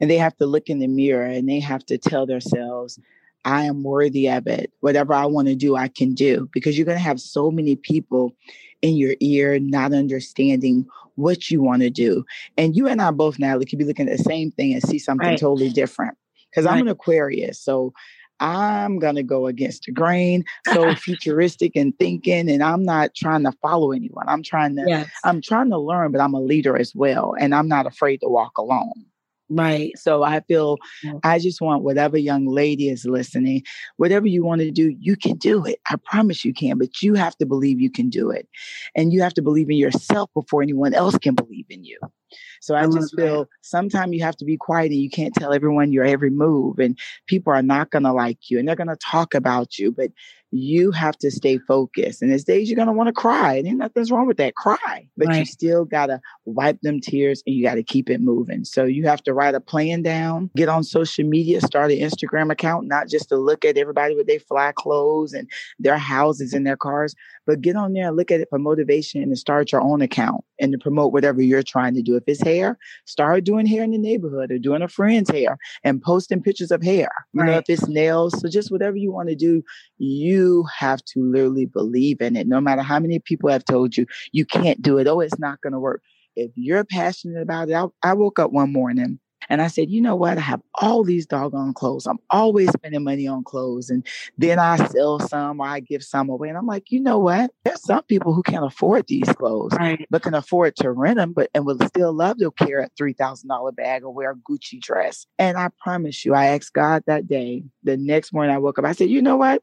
and 0.00 0.10
they 0.10 0.16
have 0.16 0.36
to 0.36 0.46
look 0.46 0.68
in 0.68 0.78
the 0.78 0.86
mirror 0.86 1.26
and 1.26 1.48
they 1.48 1.58
have 1.58 1.84
to 1.86 1.98
tell 1.98 2.24
themselves, 2.24 3.00
I 3.44 3.64
am 3.64 3.82
worthy 3.82 4.28
of 4.28 4.46
it. 4.46 4.70
Whatever 4.78 5.12
I 5.12 5.26
want 5.26 5.48
to 5.48 5.56
do, 5.56 5.74
I 5.74 5.88
can 5.88 6.14
do. 6.14 6.48
Because 6.52 6.78
you're 6.78 6.86
going 6.86 6.98
to 6.98 7.02
have 7.02 7.20
so 7.20 7.50
many 7.50 7.74
people 7.74 8.36
in 8.80 8.96
your 8.96 9.16
ear 9.18 9.58
not 9.58 9.92
understanding 9.92 10.86
what 11.16 11.50
you 11.50 11.60
want 11.60 11.82
to 11.82 11.90
do. 11.90 12.24
And 12.56 12.76
you 12.76 12.86
and 12.86 13.02
I 13.02 13.10
both 13.10 13.40
now 13.40 13.58
could 13.58 13.76
be 13.76 13.84
looking 13.84 14.08
at 14.08 14.16
the 14.18 14.22
same 14.22 14.52
thing 14.52 14.72
and 14.72 14.82
see 14.84 15.00
something 15.00 15.26
right. 15.26 15.38
totally 15.38 15.70
different. 15.70 16.16
Because 16.48 16.64
right. 16.64 16.74
I'm 16.74 16.82
an 16.82 16.88
Aquarius. 16.88 17.60
So 17.60 17.92
I'm 18.40 18.98
going 18.98 19.16
to 19.16 19.22
go 19.22 19.46
against 19.46 19.84
the 19.84 19.92
grain, 19.92 20.44
so 20.72 20.94
futuristic 20.96 21.76
and 21.76 21.96
thinking, 21.98 22.50
and 22.50 22.62
I'm 22.62 22.84
not 22.84 23.14
trying 23.14 23.44
to 23.44 23.52
follow 23.62 23.92
anyone. 23.92 24.28
I'm 24.28 24.42
trying 24.42 24.76
to, 24.76 24.84
yes. 24.86 25.08
I'm 25.24 25.40
trying 25.40 25.70
to 25.70 25.78
learn, 25.78 26.12
but 26.12 26.20
I'm 26.20 26.34
a 26.34 26.40
leader 26.40 26.76
as 26.76 26.94
well, 26.94 27.34
and 27.38 27.54
I'm 27.54 27.68
not 27.68 27.86
afraid 27.86 28.20
to 28.20 28.28
walk 28.28 28.58
alone. 28.58 29.06
Right. 29.48 29.96
So 29.96 30.24
I 30.24 30.40
feel 30.40 30.76
I 31.22 31.38
just 31.38 31.60
want 31.60 31.84
whatever 31.84 32.18
young 32.18 32.46
lady 32.46 32.88
is 32.88 33.04
listening, 33.04 33.62
whatever 33.96 34.26
you 34.26 34.44
want 34.44 34.60
to 34.62 34.72
do, 34.72 34.94
you 34.98 35.16
can 35.16 35.36
do 35.36 35.64
it. 35.64 35.78
I 35.88 35.96
promise 36.04 36.44
you 36.44 36.52
can, 36.52 36.78
but 36.78 37.00
you 37.00 37.14
have 37.14 37.36
to 37.38 37.46
believe 37.46 37.80
you 37.80 37.90
can 37.90 38.08
do 38.08 38.30
it. 38.30 38.48
And 38.96 39.12
you 39.12 39.22
have 39.22 39.34
to 39.34 39.42
believe 39.42 39.70
in 39.70 39.76
yourself 39.76 40.30
before 40.34 40.62
anyone 40.62 40.94
else 40.94 41.16
can 41.18 41.34
believe 41.34 41.66
in 41.70 41.84
you. 41.84 41.98
So 42.60 42.74
I, 42.74 42.82
I 42.82 42.86
just 42.86 43.14
feel 43.14 43.48
sometimes 43.62 44.12
you 44.12 44.22
have 44.24 44.36
to 44.38 44.44
be 44.44 44.56
quiet 44.56 44.90
and 44.90 45.00
you 45.00 45.10
can't 45.10 45.34
tell 45.34 45.52
everyone 45.52 45.92
your 45.92 46.04
every 46.04 46.30
move 46.30 46.80
and 46.80 46.98
people 47.26 47.52
are 47.52 47.62
not 47.62 47.90
going 47.90 48.02
to 48.02 48.12
like 48.12 48.50
you 48.50 48.58
and 48.58 48.66
they're 48.66 48.74
going 48.74 48.88
to 48.88 48.96
talk 48.96 49.34
about 49.34 49.78
you, 49.78 49.92
but 49.92 50.10
you 50.58 50.90
have 50.90 51.16
to 51.18 51.30
stay 51.30 51.58
focused. 51.58 52.22
And 52.22 52.30
there's 52.30 52.44
days 52.44 52.68
you're 52.68 52.76
going 52.76 52.86
to 52.86 52.92
want 52.92 53.08
to 53.08 53.12
cry. 53.12 53.56
And 53.56 53.78
nothing's 53.78 54.10
wrong 54.10 54.26
with 54.26 54.36
that. 54.38 54.54
Cry. 54.54 55.08
But 55.16 55.28
right. 55.28 55.38
you 55.38 55.44
still 55.44 55.84
got 55.84 56.06
to 56.06 56.20
wipe 56.44 56.80
them 56.82 57.00
tears 57.00 57.42
and 57.46 57.54
you 57.54 57.62
got 57.62 57.74
to 57.74 57.82
keep 57.82 58.10
it 58.10 58.20
moving. 58.20 58.64
So 58.64 58.84
you 58.84 59.06
have 59.06 59.22
to 59.24 59.34
write 59.34 59.54
a 59.54 59.60
plan 59.60 60.02
down, 60.02 60.50
get 60.56 60.68
on 60.68 60.84
social 60.84 61.24
media, 61.24 61.60
start 61.60 61.90
an 61.90 61.98
Instagram 61.98 62.50
account, 62.50 62.86
not 62.86 63.08
just 63.08 63.28
to 63.30 63.36
look 63.36 63.64
at 63.64 63.76
everybody 63.76 64.14
with 64.14 64.26
their 64.26 64.40
fly 64.40 64.72
clothes 64.74 65.32
and 65.32 65.50
their 65.78 65.98
houses 65.98 66.52
and 66.52 66.66
their 66.66 66.76
cars, 66.76 67.14
but 67.46 67.60
get 67.60 67.76
on 67.76 67.92
there 67.92 68.08
and 68.08 68.16
look 68.16 68.30
at 68.30 68.40
it 68.40 68.48
for 68.50 68.58
motivation 68.58 69.22
and 69.22 69.38
start 69.38 69.72
your 69.72 69.80
own 69.80 70.02
account 70.02 70.44
and 70.58 70.72
to 70.72 70.78
promote 70.78 71.12
whatever 71.12 71.42
you're 71.42 71.62
trying 71.62 71.94
to 71.94 72.02
do. 72.02 72.16
If 72.16 72.24
it's 72.26 72.42
hair, 72.42 72.78
start 73.04 73.44
doing 73.44 73.66
hair 73.66 73.84
in 73.84 73.90
the 73.90 73.98
neighborhood 73.98 74.50
or 74.50 74.58
doing 74.58 74.82
a 74.82 74.88
friend's 74.88 75.30
hair 75.30 75.58
and 75.84 76.02
posting 76.02 76.42
pictures 76.42 76.70
of 76.70 76.82
hair. 76.82 77.08
You 77.32 77.42
right. 77.42 77.46
know, 77.46 77.58
if 77.58 77.64
it's 77.68 77.88
nails, 77.88 78.40
so 78.40 78.48
just 78.48 78.70
whatever 78.70 78.96
you 78.96 79.12
want 79.12 79.28
to 79.28 79.34
do, 79.34 79.62
you 79.98 80.45
have 80.78 81.04
to 81.06 81.22
literally 81.22 81.66
believe 81.66 82.20
in 82.20 82.36
it. 82.36 82.46
No 82.46 82.60
matter 82.60 82.82
how 82.82 82.98
many 82.98 83.18
people 83.18 83.50
have 83.50 83.64
told 83.64 83.96
you 83.96 84.06
you 84.32 84.44
can't 84.44 84.80
do 84.82 84.98
it, 84.98 85.06
oh, 85.06 85.20
it's 85.20 85.38
not 85.38 85.60
going 85.60 85.72
to 85.72 85.80
work. 85.80 86.02
If 86.34 86.50
you're 86.54 86.84
passionate 86.84 87.40
about 87.40 87.68
it, 87.70 87.74
I, 87.74 87.86
I 88.02 88.12
woke 88.12 88.38
up 88.38 88.52
one 88.52 88.72
morning 88.72 89.18
And 89.48 89.62
I 89.62 89.68
said, 89.68 89.90
you 89.90 90.00
know 90.00 90.16
what? 90.16 90.38
I 90.38 90.40
have 90.40 90.60
all 90.80 91.04
these 91.04 91.26
doggone 91.26 91.72
clothes. 91.72 92.06
I'm 92.06 92.18
always 92.30 92.70
spending 92.70 93.04
money 93.04 93.26
on 93.26 93.44
clothes. 93.44 93.90
And 93.90 94.06
then 94.36 94.58
I 94.58 94.76
sell 94.88 95.20
some 95.20 95.60
or 95.60 95.66
I 95.66 95.80
give 95.80 96.02
some 96.02 96.28
away. 96.28 96.48
And 96.48 96.58
I'm 96.58 96.66
like, 96.66 96.90
you 96.90 97.00
know 97.00 97.18
what? 97.18 97.50
There's 97.64 97.82
some 97.82 98.02
people 98.04 98.32
who 98.34 98.42
can't 98.42 98.64
afford 98.64 99.06
these 99.06 99.28
clothes, 99.32 99.72
Right. 99.78 100.06
but 100.10 100.22
can 100.22 100.34
afford 100.34 100.76
to 100.76 100.90
rent 100.90 101.16
them, 101.16 101.32
but 101.32 101.48
and 101.54 101.64
will 101.64 101.78
still 101.86 102.12
love 102.12 102.38
to 102.38 102.50
carry 102.52 102.84
a 102.84 102.88
three 102.96 103.12
thousand 103.12 103.48
dollar 103.48 103.72
bag 103.72 104.04
or 104.04 104.12
wear 104.12 104.32
a 104.32 104.36
Gucci 104.36 104.80
dress. 104.80 105.26
And 105.38 105.56
I 105.56 105.68
promise 105.82 106.24
you, 106.24 106.34
I 106.34 106.46
asked 106.46 106.72
God 106.72 107.04
that 107.06 107.28
day. 107.28 107.64
The 107.84 107.96
next 107.96 108.32
morning 108.32 108.54
I 108.54 108.58
woke 108.58 108.78
up, 108.78 108.84
I 108.84 108.92
said, 108.92 109.10
you 109.10 109.22
know 109.22 109.36
what? 109.36 109.62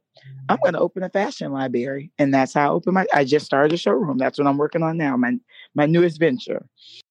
I'm 0.49 0.57
going 0.61 0.73
to 0.73 0.79
open 0.79 1.03
a 1.03 1.09
fashion 1.09 1.51
library, 1.51 2.11
and 2.19 2.33
that's 2.33 2.53
how 2.53 2.67
I 2.69 2.71
open 2.73 2.93
my. 2.93 3.05
I 3.13 3.23
just 3.23 3.45
started 3.45 3.73
a 3.73 3.77
showroom. 3.77 4.17
That's 4.17 4.37
what 4.37 4.47
I'm 4.47 4.57
working 4.57 4.83
on 4.83 4.97
now. 4.97 5.15
My 5.17 5.33
my 5.73 5.85
newest 5.85 6.19
venture, 6.19 6.65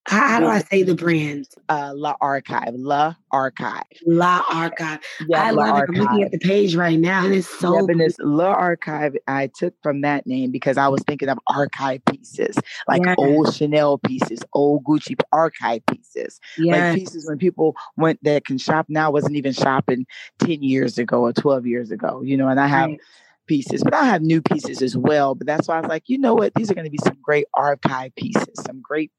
How, 0.06 0.28
how 0.28 0.40
do 0.40 0.46
I 0.46 0.60
say 0.60 0.82
the 0.82 0.94
brand? 0.94 1.48
uh, 1.68 1.92
La 1.96 2.14
Archive, 2.20 2.74
La 2.74 3.14
Archive. 3.30 3.82
La 4.06 4.42
Archive. 4.52 5.00
Yeah, 5.28 5.42
I 5.42 5.50
La 5.50 5.64
love 5.64 5.78
it. 5.78 5.84
I'm 5.88 5.94
looking 5.94 6.22
at 6.22 6.30
the 6.30 6.38
page 6.38 6.76
right 6.76 6.98
now, 6.98 7.24
and 7.24 7.34
it's 7.34 7.48
so. 7.48 7.74
Yep, 7.74 7.88
and 7.88 8.00
it's 8.02 8.16
La 8.20 8.52
Archive. 8.52 9.16
I 9.26 9.48
took 9.56 9.74
from 9.82 10.02
that 10.02 10.26
name 10.26 10.50
because 10.50 10.76
I 10.76 10.88
was 10.88 11.02
thinking 11.06 11.28
of 11.30 11.38
archive 11.48 12.04
pieces, 12.04 12.56
like 12.86 13.02
Yeah. 13.04 13.14
old 13.18 13.54
Chanel 13.54 13.98
pieces, 13.98 14.40
old 14.52 14.84
Gucci 14.84 15.18
archive 15.32 15.84
pieces, 15.86 16.38
yeah. 16.58 16.90
like 16.90 16.94
pieces 16.96 17.26
when 17.26 17.38
people 17.38 17.74
went 17.96 18.22
that 18.24 18.44
can 18.44 18.58
shop 18.58 18.86
now 18.88 19.10
wasn't 19.10 19.36
even 19.36 19.52
shopping 19.54 20.06
ten 20.38 20.62
years 20.62 20.98
ago 20.98 21.22
or 21.22 21.32
twelve 21.32 21.66
years 21.66 21.90
ago. 21.90 22.20
You 22.22 22.36
know, 22.36 22.48
and 22.48 22.60
I 22.60 22.66
have 22.66 22.90
Right. 22.92 23.00
pieces, 23.46 23.82
but 23.82 23.94
I 23.94 24.04
have 24.04 24.22
new 24.22 24.40
pieces 24.40 24.82
as 24.82 24.96
well. 24.96 25.34
But 25.34 25.46
that's 25.46 25.68
why 25.68 25.76
I 25.76 25.80
was 25.80 25.88
like, 25.88 26.04
you 26.06 26.18
know 26.18 26.34
what? 26.34 26.54
These 26.54 26.70
are 26.70 26.74
going 26.74 26.86
to 26.86 26.90
be 26.90 26.98
some 27.04 27.18
great 27.22 27.46
archive 27.54 28.14
pieces, 28.14 28.54
some 28.64 28.80
great 28.80 29.10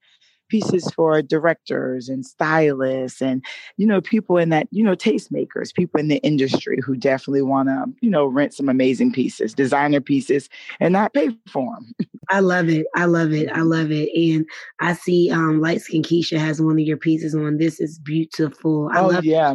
pieces 0.48 0.90
for 0.94 1.22
directors 1.22 2.08
and 2.08 2.24
stylists 2.24 3.22
and 3.22 3.44
you 3.76 3.86
know 3.86 4.00
people 4.00 4.36
in 4.36 4.50
that 4.50 4.68
you 4.70 4.84
know 4.84 4.94
tastemakers 4.94 5.74
people 5.74 5.98
in 5.98 6.08
the 6.08 6.18
industry 6.18 6.78
who 6.84 6.94
definitely 6.94 7.42
want 7.42 7.68
to 7.68 7.84
you 8.02 8.10
know 8.10 8.26
rent 8.26 8.52
some 8.52 8.68
amazing 8.68 9.10
pieces 9.10 9.54
designer 9.54 10.02
pieces 10.02 10.50
and 10.80 10.92
not 10.92 11.14
pay 11.14 11.30
for 11.48 11.74
them 11.74 11.94
I 12.30 12.40
love 12.40 12.68
it. 12.68 12.86
I 12.94 13.04
love 13.04 13.32
it. 13.32 13.50
I 13.52 13.60
love 13.60 13.90
it. 13.90 14.08
And 14.16 14.46
I 14.80 14.94
see 14.94 15.30
um 15.30 15.60
Light 15.60 15.82
Skin 15.82 16.02
Keisha 16.02 16.38
has 16.38 16.60
one 16.60 16.74
of 16.74 16.86
your 16.86 16.96
pieces 16.96 17.34
on. 17.34 17.58
This 17.58 17.80
is 17.80 17.98
beautiful. 17.98 18.90
I 18.92 19.00
oh 19.00 19.08
love 19.08 19.24
yeah 19.24 19.54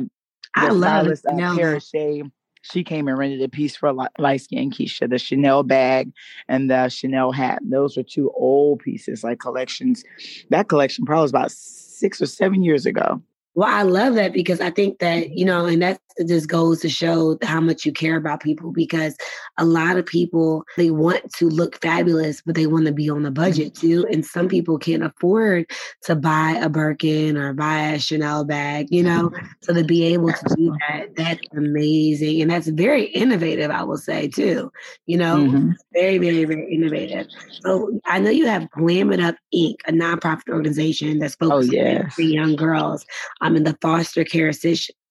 I 0.56 0.68
the 0.68 0.74
love 0.74 1.18
stylist 1.18 1.26
uh, 1.26 1.80
Shea, 1.80 2.24
she 2.62 2.84
came 2.84 3.08
and 3.08 3.18
rented 3.18 3.42
a 3.42 3.50
piece 3.50 3.76
for 3.76 3.92
Li- 3.94 4.08
light 4.18 4.42
skin 4.42 4.72
Keisha, 4.72 5.10
the 5.10 5.18
Chanel 5.18 5.64
bag 5.64 6.12
and 6.48 6.70
the 6.70 6.90
Chanel 6.90 7.32
hat. 7.32 7.60
Those 7.64 7.98
were 7.98 8.04
two 8.04 8.32
old 8.36 8.80
pieces, 8.80 9.24
like 9.24 9.40
collections. 9.40 10.04
That 10.50 10.68
collection 10.68 11.06
probably 11.06 11.24
was 11.24 11.32
about 11.32 11.52
six 11.52 12.22
or 12.22 12.26
seven 12.26 12.64
years 12.64 12.86
ago. 12.86 13.22
Well, 13.60 13.68
I 13.70 13.82
love 13.82 14.16
that 14.16 14.32
because 14.32 14.62
I 14.62 14.70
think 14.70 15.00
that, 15.00 15.32
you 15.32 15.44
know, 15.44 15.66
and 15.66 15.82
that 15.82 16.00
just 16.26 16.48
goes 16.48 16.80
to 16.80 16.88
show 16.88 17.38
how 17.44 17.60
much 17.60 17.86
you 17.86 17.92
care 17.92 18.16
about 18.16 18.42
people 18.42 18.72
because 18.72 19.18
a 19.58 19.66
lot 19.66 19.98
of 19.98 20.06
people, 20.06 20.64
they 20.78 20.92
want 20.92 21.30
to 21.34 21.50
look 21.50 21.82
fabulous, 21.82 22.42
but 22.42 22.56
they 22.56 22.68
want 22.68 22.86
to 22.86 22.94
be 22.94 23.10
on 23.10 23.26
a 23.26 23.32
budget 23.32 23.76
too. 23.76 24.06
And 24.10 24.26
some 24.26 24.48
people 24.48 24.78
can't 24.78 25.04
afford 25.04 25.70
to 26.04 26.16
buy 26.16 26.58
a 26.62 26.70
Birkin 26.70 27.36
or 27.36 27.52
buy 27.52 27.80
a 27.80 28.00
Chanel 28.00 28.46
bag, 28.46 28.88
you 28.92 29.04
know? 29.04 29.30
So 29.62 29.74
to 29.74 29.84
be 29.84 30.06
able 30.06 30.32
to 30.32 30.46
do 30.56 30.72
that, 30.88 31.08
that's 31.18 31.48
amazing. 31.54 32.42
And 32.42 32.50
that's 32.52 32.68
very 32.70 33.08
innovative, 33.08 33.72
I 33.72 33.84
will 33.84 33.98
say 33.98 34.30
too, 34.30 34.72
you 35.06 35.18
know? 35.18 35.50
Mhm. 35.50 35.74
Very, 35.94 36.18
very, 36.18 36.46
very 36.46 36.74
innovative. 36.74 37.28
So 37.66 38.00
I 38.06 38.20
know 38.20 38.30
you 38.30 38.48
have 38.48 38.70
Glam 38.72 39.12
It 39.12 39.20
Up 39.20 39.36
Inc., 39.54 39.76
a 39.86 39.92
nonprofit 39.92 40.48
organization 40.50 41.20
that's 41.20 41.36
Oh, 41.42 41.50
focused 41.50 41.72
on 41.72 41.76
yes. 41.76 41.96
empowering 42.18 42.32
young 42.32 42.56
girls 42.56 43.06
um, 43.42 43.49
in 43.56 43.64
the 43.64 43.78
foster 43.82 44.24
care 44.24 44.52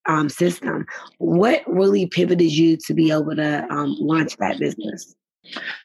um, 0.07 0.29
system. 0.29 0.87
What 1.19 1.63
really 1.67 2.07
pivoted 2.07 2.51
you 2.51 2.77
to 2.87 2.95
be 2.95 3.11
able 3.11 3.37
to 3.37 3.67
um, 3.71 3.97
launch 4.01 4.37
that 4.39 4.59
business? 4.59 5.15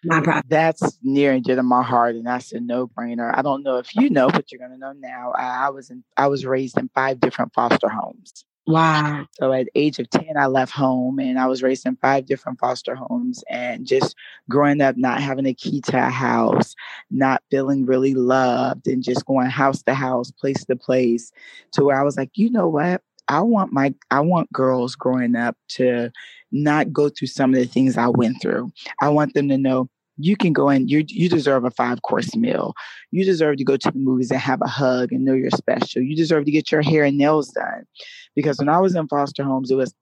Nonprofit. 0.06 0.44
That's 0.50 0.98
near 1.04 1.32
and 1.32 1.44
dear 1.44 1.56
to 1.56 1.64
my 1.64 1.84
heart, 1.84 2.16
and 2.16 2.26
that's 2.26 2.52
a 2.52 2.60
no-brainer. 2.60 3.32
I 3.38 3.42
don't 3.42 3.64
know 3.64 3.78
if 3.78 3.96
you 3.96 4.10
know, 4.10 4.30
but 4.30 4.52
you're 4.52 4.60
gonna 4.60 4.78
know 4.78 4.94
now. 4.94 5.32
I, 5.38 5.68
I 5.68 5.70
was 5.70 5.90
in, 5.90 6.04
I 6.18 6.28
was 6.28 6.46
raised 6.46 6.78
in 6.78 6.90
five 6.94 7.20
different 7.20 7.54
foster 7.54 7.90
homes. 7.90 8.46
Wow. 8.66 9.28
So 9.34 9.52
at 9.52 9.68
age 9.76 10.00
of 10.00 10.10
10, 10.10 10.38
I 10.38 10.46
left 10.46 10.72
home 10.72 11.20
and 11.20 11.38
I 11.38 11.48
was 11.48 11.62
raised 11.62 11.86
in 11.86 11.98
five 11.98 12.26
different 12.26 12.60
foster 12.60 12.96
homes 12.96 13.44
and 13.50 13.86
just 13.86 14.16
growing 14.50 14.80
up, 14.80 14.96
not 14.98 15.22
having 15.22 15.46
a 15.46 15.54
key 15.54 15.82
to 15.82 15.98
a 15.98 16.10
house, 16.10 16.74
not 17.12 17.44
feeling 17.52 17.86
really 17.86 18.14
loved 18.14 18.88
and 18.88 19.04
just 19.04 19.26
going 19.26 19.50
house 19.50 19.84
to 19.84 19.94
house, 19.94 20.32
place 20.32 20.64
to 20.66 20.78
place 20.78 21.32
to 21.74 21.84
where 21.84 22.00
I 22.00 22.04
was 22.04 22.16
like, 22.16 22.32
you 22.36 22.50
know 22.50 22.70
what? 22.70 23.02
I 23.28 23.42
want 23.42 23.74
my 23.74 23.94
I 24.12 24.20
want 24.22 24.52
girls 24.52 24.96
growing 24.96 25.36
up 25.36 25.58
to 25.70 26.12
not 26.52 26.92
go 26.92 27.10
through 27.10 27.30
some 27.30 27.54
of 27.54 27.60
the 27.60 27.66
things 27.66 27.98
I 27.98 28.08
went 28.10 28.42
through. 28.42 28.72
I 29.02 29.10
want 29.10 29.34
them 29.34 29.48
to 29.50 29.58
know 29.58 29.90
you 30.18 30.36
can 30.36 30.54
go 30.54 30.70
in 30.70 30.88
you 30.88 31.04
you 31.08 31.30
deserve 31.30 31.66
a 31.66 31.72
five 31.72 32.02
course 32.02 32.36
meal. 32.36 32.74
You 33.12 33.26
deserve 33.26 33.58
to 33.58 33.64
go 33.64 33.78
to 33.78 33.92
the 33.92 33.98
movies 33.98 34.32
and 34.32 34.40
have 34.40 34.62
a 34.62 34.68
hug 34.68 35.12
and 35.12 35.26
know 35.26 35.34
you're 35.34 35.50
special. 35.52 36.02
You 36.02 36.16
deserve 36.16 36.46
to 36.46 36.52
get 36.52 36.72
your 36.72 36.82
hair 36.82 37.04
and 37.04 37.18
nails 37.18 37.50
done. 37.50 37.86
Because 38.36 38.58
when 38.58 38.70
i 38.70 38.80
was 38.80 38.96
in 38.96 39.08
foster 39.08 39.44
homes 39.44 39.72
it 39.72 39.76
was 39.76 39.94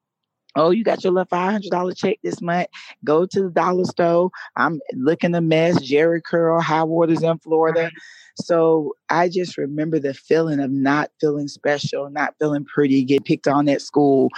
oh 0.58 0.70
you 0.70 0.84
got 0.84 1.04
your 1.04 1.14
little 1.14 1.26
$500 1.26 1.98
check 1.98 2.18
this 2.24 2.42
month? 2.42 2.68
Go 3.06 3.26
to 3.26 3.44
the 3.44 3.50
dollar 3.50 3.86
store. 3.86 4.32
I'm 4.58 4.82
looking 4.94 5.34
a 5.34 5.42
mess. 5.42 5.80
Jheri 5.80 6.22
curl 6.24 6.60
high 6.60 6.84
waters 6.84 7.24
in 7.24 7.38
florida. 7.40 7.92
So 8.36 8.94
i 9.10 9.30
just 9.30 9.58
remember 9.58 10.00
the 10.00 10.14
feeling 10.14 10.60
of 10.60 10.72
not 10.72 11.10
feeling 11.22 11.48
special 11.48 12.10
not 12.10 12.36
feeling 12.40 12.66
pretty 12.66 13.04
get 13.04 13.24
picked 13.24 13.48
on 13.48 13.70
at 13.70 13.82
school 13.82 14.30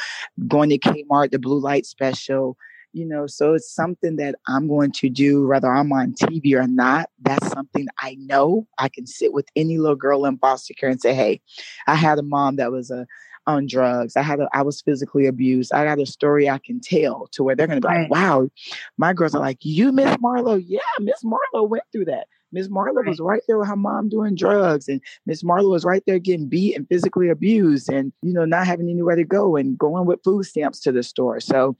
going 0.47 0.69
to 0.69 0.77
kmart 0.77 1.31
the 1.31 1.39
blue 1.39 1.59
light 1.59 1.85
special 1.85 2.57
you 2.93 3.05
know 3.05 3.27
so 3.27 3.53
it's 3.53 3.73
something 3.73 4.15
that 4.17 4.35
i'm 4.47 4.67
going 4.67 4.91
to 4.91 5.09
do 5.09 5.45
whether 5.47 5.73
i'm 5.73 5.91
on 5.91 6.13
tv 6.13 6.53
or 6.53 6.67
not 6.67 7.09
that's 7.21 7.47
something 7.51 7.87
i 7.99 8.15
know. 8.19 8.67
I 8.77 8.89
can 8.89 9.05
sit 9.07 9.33
with 9.33 9.47
any 9.55 9.77
little 9.79 9.95
girl 9.95 10.25
in 10.25 10.37
foster 10.37 10.73
care 10.73 10.89
and 10.89 11.01
say 11.01 11.13
hey 11.13 11.41
i 11.87 11.95
had 11.95 12.19
a 12.19 12.23
mom 12.23 12.55
that 12.57 12.71
was 12.71 12.91
a 12.91 13.05
on 13.45 13.67
drugs. 13.67 14.15
I 14.15 14.21
had 14.21 14.39
a, 14.39 14.47
i 14.53 14.61
was 14.61 14.81
physically 14.81 15.25
abused. 15.27 15.73
I 15.73 15.83
got 15.83 15.99
a 15.99 16.05
story 16.05 16.49
i 16.49 16.59
can 16.59 16.79
tell 16.79 17.27
to 17.33 17.43
where 17.43 17.55
they're 17.55 17.67
going 17.67 17.81
to 17.81 17.85
be 17.87 17.91
Right. 17.93 18.01
like 18.03 18.11
wow 18.11 18.47
my 18.97 19.11
girls 19.11 19.35
are 19.35 19.41
like 19.41 19.57
you 19.61 19.91
miss 19.91 20.15
marlo? 20.17 20.63
Yeah 20.65 20.79
miss 20.99 21.23
marlo 21.23 21.67
went 21.67 21.83
through 21.91 22.05
that 22.05 22.27
miss 22.53 22.69
marlo 22.69 22.95
Right. 22.95 23.07
was 23.07 23.19
right 23.19 23.41
there 23.47 23.57
with 23.57 23.67
her 23.67 23.75
mom 23.75 24.09
doing 24.09 24.35
drugs 24.35 24.87
and 24.87 25.01
miss 25.25 25.43
marlo 25.43 25.71
was 25.71 25.83
right 25.83 26.03
there 26.07 26.19
getting 26.19 26.47
beat 26.47 26.75
and 26.75 26.87
physically 26.87 27.29
abused 27.29 27.91
and 27.91 28.13
you 28.21 28.31
know 28.33 28.45
not 28.45 28.65
having 28.67 28.89
anywhere 28.89 29.15
to 29.15 29.23
go 29.25 29.55
and 29.55 29.77
going 29.77 30.05
with 30.05 30.23
food 30.23 30.45
stamps 30.45 30.79
to 30.79 30.91
the 30.91 31.03
store 31.03 31.39
so 31.39 31.75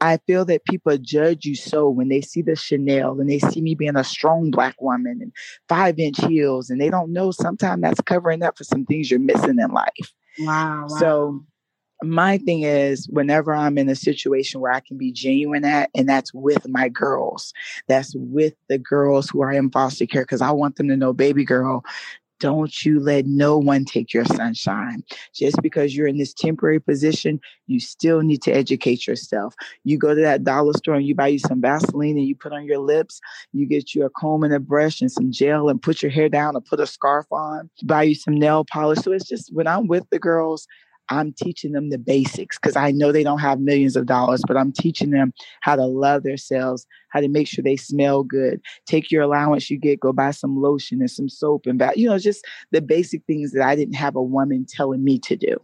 I 0.00 0.18
feel 0.26 0.44
that 0.46 0.64
people 0.64 0.96
judge 0.98 1.44
you 1.44 1.54
so 1.54 1.88
when 1.88 2.08
they 2.08 2.20
see 2.20 2.42
the 2.42 2.56
Chanel 2.56 3.20
and 3.20 3.28
they 3.28 3.38
see 3.38 3.60
me 3.60 3.74
being 3.74 3.96
a 3.96 4.04
strong 4.04 4.50
black 4.50 4.80
woman 4.80 5.18
and 5.20 5.32
five 5.68 5.98
inch 5.98 6.18
heels, 6.24 6.70
and 6.70 6.80
they 6.80 6.90
don't 6.90 7.12
know 7.12 7.30
sometimes 7.30 7.82
that's 7.82 8.00
covering 8.02 8.42
up 8.42 8.56
for 8.58 8.64
some 8.64 8.84
things 8.84 9.10
you're 9.10 9.20
missing 9.20 9.58
in 9.58 9.70
life. 9.70 10.14
Wow. 10.38 10.82
wow. 10.82 10.86
So, 10.88 11.44
my 12.04 12.38
thing 12.38 12.62
is, 12.62 13.08
whenever 13.08 13.54
I'm 13.54 13.78
in 13.78 13.88
a 13.88 13.94
situation 13.94 14.60
where 14.60 14.72
I 14.72 14.80
can 14.80 14.96
be 14.96 15.12
genuine 15.12 15.64
at, 15.64 15.90
and 15.94 16.08
that's 16.08 16.32
with 16.32 16.68
my 16.68 16.88
girls, 16.88 17.52
that's 17.88 18.14
with 18.16 18.54
the 18.68 18.78
girls 18.78 19.28
who 19.30 19.42
are 19.42 19.52
in 19.52 19.70
foster 19.70 20.06
care, 20.06 20.22
because 20.22 20.42
I 20.42 20.50
want 20.50 20.76
them 20.76 20.88
to 20.88 20.96
know, 20.96 21.12
baby 21.12 21.44
girl, 21.44 21.84
don't 22.40 22.84
you 22.84 23.00
let 23.00 23.26
no 23.26 23.56
one 23.56 23.84
take 23.84 24.12
your 24.12 24.24
sunshine. 24.24 25.02
Just 25.34 25.62
because 25.62 25.96
you're 25.96 26.08
in 26.08 26.18
this 26.18 26.34
temporary 26.34 26.80
position, 26.80 27.40
you 27.68 27.80
still 27.80 28.20
need 28.20 28.42
to 28.42 28.50
educate 28.50 29.06
yourself. 29.06 29.54
You 29.84 29.98
go 29.98 30.14
to 30.14 30.20
that 30.20 30.44
dollar 30.44 30.72
store 30.74 30.96
and 30.96 31.06
you 31.06 31.14
buy 31.14 31.28
you 31.28 31.38
some 31.38 31.60
Vaseline 31.60 32.18
and 32.18 32.26
you 32.26 32.34
put 32.34 32.52
on 32.52 32.64
your 32.64 32.80
lips. 32.80 33.20
You 33.52 33.66
get 33.66 33.94
you 33.94 34.04
a 34.04 34.10
comb 34.10 34.42
and 34.42 34.52
a 34.52 34.60
brush 34.60 35.00
and 35.00 35.10
some 35.10 35.30
gel 35.32 35.68
and 35.68 35.80
put 35.80 36.02
your 36.02 36.10
hair 36.10 36.28
down 36.28 36.56
or 36.56 36.60
put 36.60 36.80
a 36.80 36.86
scarf 36.86 37.26
on. 37.30 37.70
Buy 37.84 38.02
you 38.02 38.14
some 38.14 38.34
nail 38.34 38.64
polish. 38.64 38.98
So 38.98 39.12
it's 39.12 39.28
just 39.28 39.52
when 39.52 39.66
I'm 39.66 39.86
with 39.86 40.04
the 40.10 40.18
girls, 40.18 40.66
I'm 41.10 41.32
teaching 41.32 41.72
them 41.72 41.90
the 41.90 41.98
basics 41.98 42.58
because 42.58 42.76
I 42.76 42.90
know 42.90 43.12
they 43.12 43.22
don't 43.22 43.40
have 43.40 43.60
millions 43.60 43.96
of 43.96 44.06
dollars, 44.06 44.42
but 44.46 44.56
I'm 44.56 44.72
teaching 44.72 45.10
them 45.10 45.32
how 45.60 45.76
to 45.76 45.84
love 45.84 46.22
themselves, 46.22 46.86
how 47.10 47.20
to 47.20 47.28
make 47.28 47.46
sure 47.46 47.62
they 47.62 47.76
smell 47.76 48.22
good. 48.22 48.60
Take 48.86 49.10
your 49.10 49.22
allowance 49.22 49.70
you 49.70 49.78
get, 49.78 50.00
go 50.00 50.12
buy 50.12 50.30
some 50.30 50.60
lotion 50.60 51.00
and 51.00 51.10
some 51.10 51.28
soap 51.28 51.66
and 51.66 51.78
bath. 51.78 51.96
You 51.96 52.08
know, 52.08 52.18
just 52.18 52.44
the 52.72 52.80
basic 52.80 53.22
things 53.26 53.52
that 53.52 53.66
I 53.66 53.76
didn't 53.76 53.94
have 53.94 54.16
a 54.16 54.22
woman 54.22 54.66
telling 54.68 55.04
me 55.04 55.18
to 55.20 55.36
do. 55.36 55.56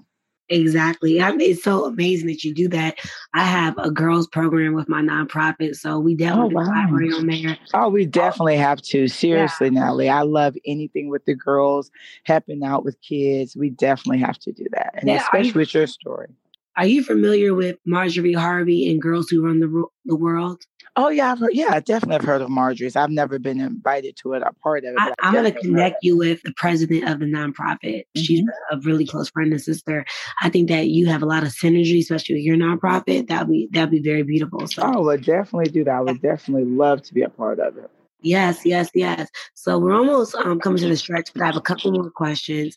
Exactly. 0.51 1.23
I 1.23 1.31
mean, 1.31 1.53
it's 1.53 1.63
so 1.63 1.85
amazing 1.85 2.27
that 2.27 2.43
you 2.43 2.53
do 2.53 2.69
that. 2.69 2.99
I 3.35 3.45
have 3.45 3.79
a 3.79 3.91
girls 3.91 4.27
program 4.27 4.75
with 4.75 4.89
my 4.89 5.01
nonprofit, 5.01 5.77
so 5.77 5.99
we 6.01 6.15
oh, 6.15 6.17
definitely 6.17 6.55
wow. 6.57 6.65
collaborate 6.65 7.15
on 7.15 7.27
there. 7.27 7.59
Oh, 7.73 7.89
we 7.89 8.05
oh, 8.05 8.09
definitely 8.09 8.57
have 8.57 8.83
to. 8.83 9.07
Seriously, 9.07 9.71
Natalie. 9.71 10.09
I 10.09 10.23
love 10.23 10.57
anything 10.67 11.09
with 11.09 11.25
the 11.25 11.37
girls, 11.37 11.93
helping 12.25 12.65
out 12.65 12.85
with 12.85 13.01
kids. 13.01 13.57
We 13.57 13.71
definitely 13.71 14.19
have 14.19 14.39
to 14.41 14.53
do 14.53 14.67
that. 14.73 14.95
And 14.95 15.09
Yeah, 15.09 15.23
especially 15.23 15.49
you- 15.49 15.55
with 15.55 15.75
your 15.75 15.87
story. 15.87 16.29
Are 16.77 16.87
you 16.87 17.03
familiar 17.03 17.55
with 17.55 17.77
Marjorie 17.85 18.33
Harvey 18.33 18.91
and 18.91 19.03
Girls 19.03 19.29
Who 19.29 19.45
Run 19.45 19.61
the, 19.61 19.85
the 20.05 20.17
World? 20.17 20.63
Oh 20.97 21.09
yeah, 21.09 21.33
I've 21.33 21.39
heard, 21.39 21.51
yeah, 21.53 21.69
I 21.71 21.81
definitely 21.81 22.15
have 22.15 22.25
heard 22.25 22.43
of 22.43 22.51
Marjorie's. 22.51 22.97
I've 22.97 23.11
never 23.11 23.39
been 23.39 23.61
invited 23.61 24.17
to 24.23 24.33
it 24.33 24.43
or 24.43 24.51
part 24.63 24.85
of 24.85 24.95
it. 24.95 25.15
I, 25.23 25.29
am 25.29 25.33
going 25.33 25.45
to 25.45 25.59
connect 25.59 25.99
you 26.03 26.17
with 26.17 26.43
the 26.43 26.53
president 26.57 27.09
of 27.09 27.21
the 27.21 27.27
nonprofit. 27.27 27.79
Mm-hmm. 27.83 28.23
She's 28.23 28.43
a 28.73 28.79
really 28.81 29.07
close 29.07 29.31
friend 29.31 29.53
and 29.53 29.63
sister. 29.63 30.05
I 30.43 30.49
think 30.49 30.69
that 30.69 30.89
you 30.89 31.07
have 31.07 31.23
a 31.23 31.27
lot 31.27 31.45
of 31.45 31.51
synergy, 31.51 32.01
especially 32.01 32.37
with 32.37 32.45
your 32.45 32.57
nonprofit. 32.57 33.29
That'd 33.29 33.49
be 33.49 33.69
that'd 33.73 33.91
be 33.91 34.03
very 34.03 34.25
beautiful. 34.25 34.67
So, 34.67 34.83
oh, 34.85 35.03
would 35.05 35.25
definitely 35.25 35.71
do 35.71 35.85
that. 35.85 35.95
I 35.95 36.01
would 36.01 36.23
definitely 36.23 36.65
love 36.65 37.03
to 37.03 37.15
be 37.15 37.23
a 37.23 37.29
part 37.31 37.61
of 37.61 37.77
it. 37.79 37.91
Yes, 38.23 38.67
yes, 38.67 38.91
yes. 38.95 39.29
So 39.55 39.79
we're 39.79 39.95
almost 39.95 40.35
um, 40.35 40.61
coming 40.61 40.83
to 40.83 40.89
the 40.89 40.97
stretch, 40.97 41.31
but 41.33 41.43
I 41.43 41.47
have 41.47 41.57
a 41.57 41.61
couple 41.61 41.93
more 41.93 42.11
questions. 42.11 42.75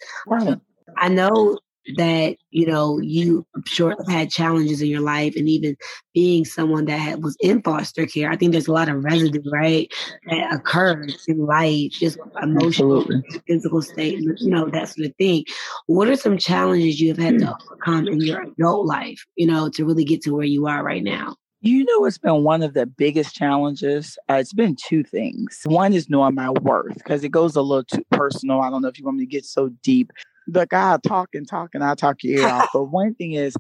I 0.98 1.10
know 1.10 1.58
that 1.98 2.38
you 2.52 2.66
know 2.66 3.00
you 3.00 3.46
I'm 3.56 3.64
sure 3.66 3.96
have 3.98 4.08
had 4.08 4.30
challenges 4.30 4.82
in 4.82 4.88
your 4.88 5.02
life 5.02 5.36
and 5.36 5.50
even 5.50 5.76
being 6.14 6.46
someone 6.46 6.86
that 6.86 6.98
had, 6.98 7.24
was 7.24 7.36
in 7.42 7.62
foster 7.62 8.06
care 8.06 8.32
i 8.32 8.36
think 8.36 8.52
there's 8.52 8.68
a 8.68 8.74
lot 8.74 8.90
of 8.90 9.04
residue 9.04 9.42
right 9.52 9.92
that 10.28 10.54
occurs 10.54 11.26
in 11.28 11.46
life 11.46 11.92
just 11.92 12.18
emotional 12.42 13.06
physical 13.48 13.82
state 13.82 14.20
you 14.20 14.50
know 14.50 14.70
that 14.70 14.90
sort 14.90 15.08
of 15.08 15.16
thing 15.18 15.44
what 15.88 16.08
are 16.08 16.16
some 16.16 16.38
challenges 16.38 17.02
you 17.02 17.10
have 17.10 17.18
had 17.18 17.40
to 17.40 17.56
overcome 17.66 18.08
in 18.08 18.22
your 18.22 18.42
adult 18.44 18.86
life 18.86 19.26
you 19.36 19.46
know 19.46 19.70
to 19.70 19.86
really 19.86 20.06
get 20.06 20.22
to 20.22 20.34
where 20.34 20.46
you 20.46 20.68
are 20.68 20.84
right 20.84 21.04
now 21.04 21.36
you 21.66 21.86
know, 21.86 22.04
it's 22.04 22.18
been 22.18 22.44
one 22.44 22.62
of 22.62 22.74
the 22.74 22.86
biggest 22.86 23.34
challenges. 23.36 24.18
Uh, 24.30 24.34
it's 24.34 24.52
been 24.52 24.76
two 24.76 25.02
things. 25.02 25.62
One 25.64 25.94
is 25.94 26.10
knowing 26.10 26.36
my 26.36 26.50
worth 26.50 26.96
because 26.96 27.24
it 27.24 27.30
goes 27.30 27.56
a 27.56 27.62
little 27.62 27.86
too 27.86 28.04
personal. 28.12 28.60
I 28.60 28.70
don't 28.70 28.82
know 28.82 28.90
if 28.90 29.00
you 29.00 29.06
want 29.06 29.18
me 29.18 29.26
to 29.26 29.32
get 29.32 29.46
so 29.46 29.70
deep, 29.82 30.12
Look, 30.48 30.74
I'll 30.74 31.00
talk 31.00 31.30
and 31.34 31.48
talk 31.48 31.72
and 31.74 31.84
I'll 31.84 31.96
talk 31.96 32.24
your 32.24 32.40
ear 32.40 32.48
off. 32.48 32.70
But 32.74 32.86
one 32.86 33.16
thing 33.16 33.34
is 33.34 33.56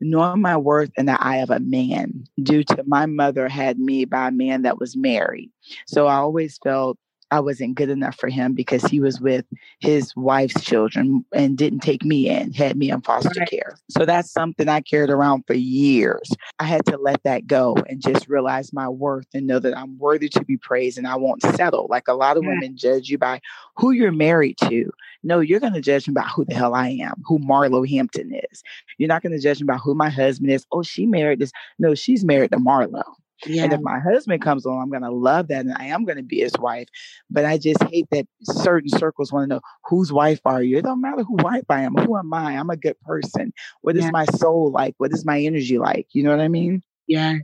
knowing 0.00 0.40
my 0.40 0.56
worth 0.56 0.90
in 0.96 1.06
the 1.06 1.22
eye 1.22 1.36
of 1.36 1.50
a 1.50 1.60
man 1.60 2.24
due 2.42 2.64
to 2.64 2.84
my 2.86 3.06
mother 3.06 3.48
had 3.48 3.78
me 3.78 4.04
by 4.04 4.28
a 4.28 4.32
man 4.32 4.62
that 4.62 4.78
was 4.78 4.96
married. 4.96 5.50
So 5.86 6.06
I 6.06 6.16
always 6.16 6.58
felt 6.62 6.98
I 7.32 7.40
wasn't 7.40 7.76
good 7.76 7.88
enough 7.88 8.16
for 8.16 8.28
him 8.28 8.52
because 8.52 8.84
he 8.84 9.00
was 9.00 9.18
with 9.18 9.46
his 9.80 10.14
wife's 10.14 10.62
children 10.62 11.24
and 11.32 11.56
didn't 11.56 11.80
take 11.80 12.04
me 12.04 12.28
in, 12.28 12.52
had 12.52 12.76
me 12.76 12.90
in 12.90 13.00
foster 13.00 13.40
right. 13.40 13.48
care. 13.48 13.78
So 13.88 14.04
that's 14.04 14.30
something 14.30 14.68
I 14.68 14.82
carried 14.82 15.08
around 15.08 15.44
for 15.46 15.54
years. 15.54 16.30
I 16.58 16.64
had 16.64 16.84
to 16.86 16.98
let 16.98 17.22
that 17.22 17.46
go 17.46 17.74
and 17.88 18.02
just 18.02 18.28
realize 18.28 18.74
my 18.74 18.86
worth 18.86 19.28
and 19.32 19.46
know 19.46 19.58
that 19.60 19.76
I'm 19.76 19.98
worthy 19.98 20.28
to 20.28 20.44
be 20.44 20.58
praised 20.58 20.98
and 20.98 21.06
I 21.06 21.16
won't 21.16 21.40
settle. 21.40 21.86
Like 21.88 22.06
a 22.06 22.12
lot 22.12 22.36
of 22.36 22.42
yeah. 22.42 22.50
women 22.50 22.76
judge 22.76 23.08
you 23.08 23.16
by 23.16 23.40
who 23.78 23.92
you're 23.92 24.12
married 24.12 24.58
to. 24.64 24.90
No, 25.22 25.40
you're 25.40 25.60
going 25.60 25.72
to 25.72 25.80
judge 25.80 26.06
me 26.06 26.12
by 26.12 26.22
who 26.22 26.44
the 26.44 26.54
hell 26.54 26.74
I 26.74 26.88
am, 26.88 27.22
who 27.24 27.38
Marlo 27.38 27.88
Hampton 27.88 28.34
is. 28.52 28.62
You're 28.98 29.08
not 29.08 29.22
going 29.22 29.32
to 29.32 29.40
judge 29.40 29.60
me 29.60 29.66
by 29.66 29.76
who 29.76 29.94
my 29.94 30.10
husband 30.10 30.50
is. 30.50 30.66
Oh, 30.70 30.82
she 30.82 31.06
married 31.06 31.38
this. 31.38 31.52
No, 31.78 31.94
she's 31.94 32.26
married 32.26 32.50
to 32.50 32.58
Marlo. 32.58 33.04
Yeah. 33.46 33.64
And 33.64 33.72
if 33.72 33.80
my 33.80 33.98
husband 33.98 34.42
comes 34.42 34.64
along, 34.64 34.82
I'm 34.82 34.90
going 34.90 35.02
to 35.02 35.10
love 35.10 35.48
that 35.48 35.64
and 35.64 35.74
I 35.76 35.86
am 35.86 36.04
going 36.04 36.16
to 36.16 36.22
be 36.22 36.40
his 36.40 36.54
wife. 36.58 36.88
But 37.30 37.44
I 37.44 37.58
just 37.58 37.82
hate 37.84 38.06
that 38.10 38.26
certain 38.42 38.88
circles 38.88 39.32
want 39.32 39.48
to 39.48 39.56
know 39.56 39.60
whose 39.84 40.12
wife 40.12 40.40
are 40.44 40.62
you? 40.62 40.78
It 40.78 40.84
don't 40.84 41.00
matter 41.00 41.22
who 41.22 41.36
wife 41.36 41.64
I 41.68 41.82
am. 41.82 41.94
Who 41.94 42.16
am 42.16 42.32
I? 42.32 42.56
I'm 42.56 42.70
a 42.70 42.76
good 42.76 43.00
person. 43.00 43.52
What 43.80 43.96
is 43.96 44.04
yeah. 44.04 44.10
my 44.10 44.26
soul 44.26 44.70
like? 44.70 44.94
What 44.98 45.12
is 45.12 45.24
my 45.24 45.40
energy 45.40 45.78
like? 45.78 46.06
You 46.12 46.22
know 46.22 46.30
what 46.30 46.40
I 46.40 46.48
mean? 46.48 46.82
Yes. 47.08 47.40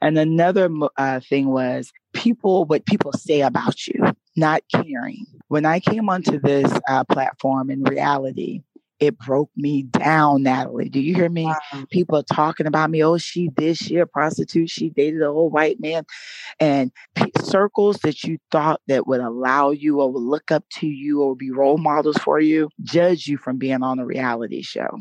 And 0.00 0.18
another 0.18 0.70
uh, 0.96 1.20
thing 1.20 1.48
was 1.48 1.92
people, 2.12 2.64
what 2.64 2.86
people 2.86 3.12
say 3.12 3.42
about 3.42 3.86
you, 3.86 4.12
not 4.36 4.62
caring. 4.72 5.26
When 5.48 5.66
I 5.66 5.80
came 5.80 6.08
onto 6.08 6.40
this 6.40 6.72
uh, 6.88 7.04
platform 7.04 7.70
in 7.70 7.82
reality, 7.82 8.62
it 9.02 9.18
broke 9.18 9.50
me 9.56 9.82
down, 9.82 10.44
Natalie. 10.44 10.88
Do 10.88 11.00
you 11.00 11.12
hear 11.12 11.28
me? 11.28 11.46
Wow. 11.46 11.58
People 11.90 12.22
talking 12.22 12.68
about 12.68 12.88
me. 12.88 13.02
Oh, 13.02 13.18
she 13.18 13.50
this, 13.56 13.78
she 13.78 13.96
a 13.96 14.06
prostitute. 14.06 14.70
She 14.70 14.90
dated 14.90 15.22
an 15.22 15.26
old 15.26 15.52
white 15.52 15.80
man, 15.80 16.04
and 16.60 16.92
p- 17.16 17.32
circles 17.40 17.98
that 18.04 18.22
you 18.22 18.38
thought 18.52 18.80
that 18.86 19.08
would 19.08 19.20
allow 19.20 19.72
you 19.72 20.00
or 20.00 20.12
would 20.12 20.22
look 20.22 20.52
up 20.52 20.64
to 20.74 20.86
you 20.86 21.20
or 21.20 21.34
be 21.34 21.50
role 21.50 21.78
models 21.78 22.16
for 22.18 22.38
you, 22.38 22.68
judge 22.84 23.26
you 23.26 23.38
from 23.38 23.58
being 23.58 23.82
on 23.82 23.98
a 23.98 24.06
reality 24.06 24.62
show. 24.62 25.00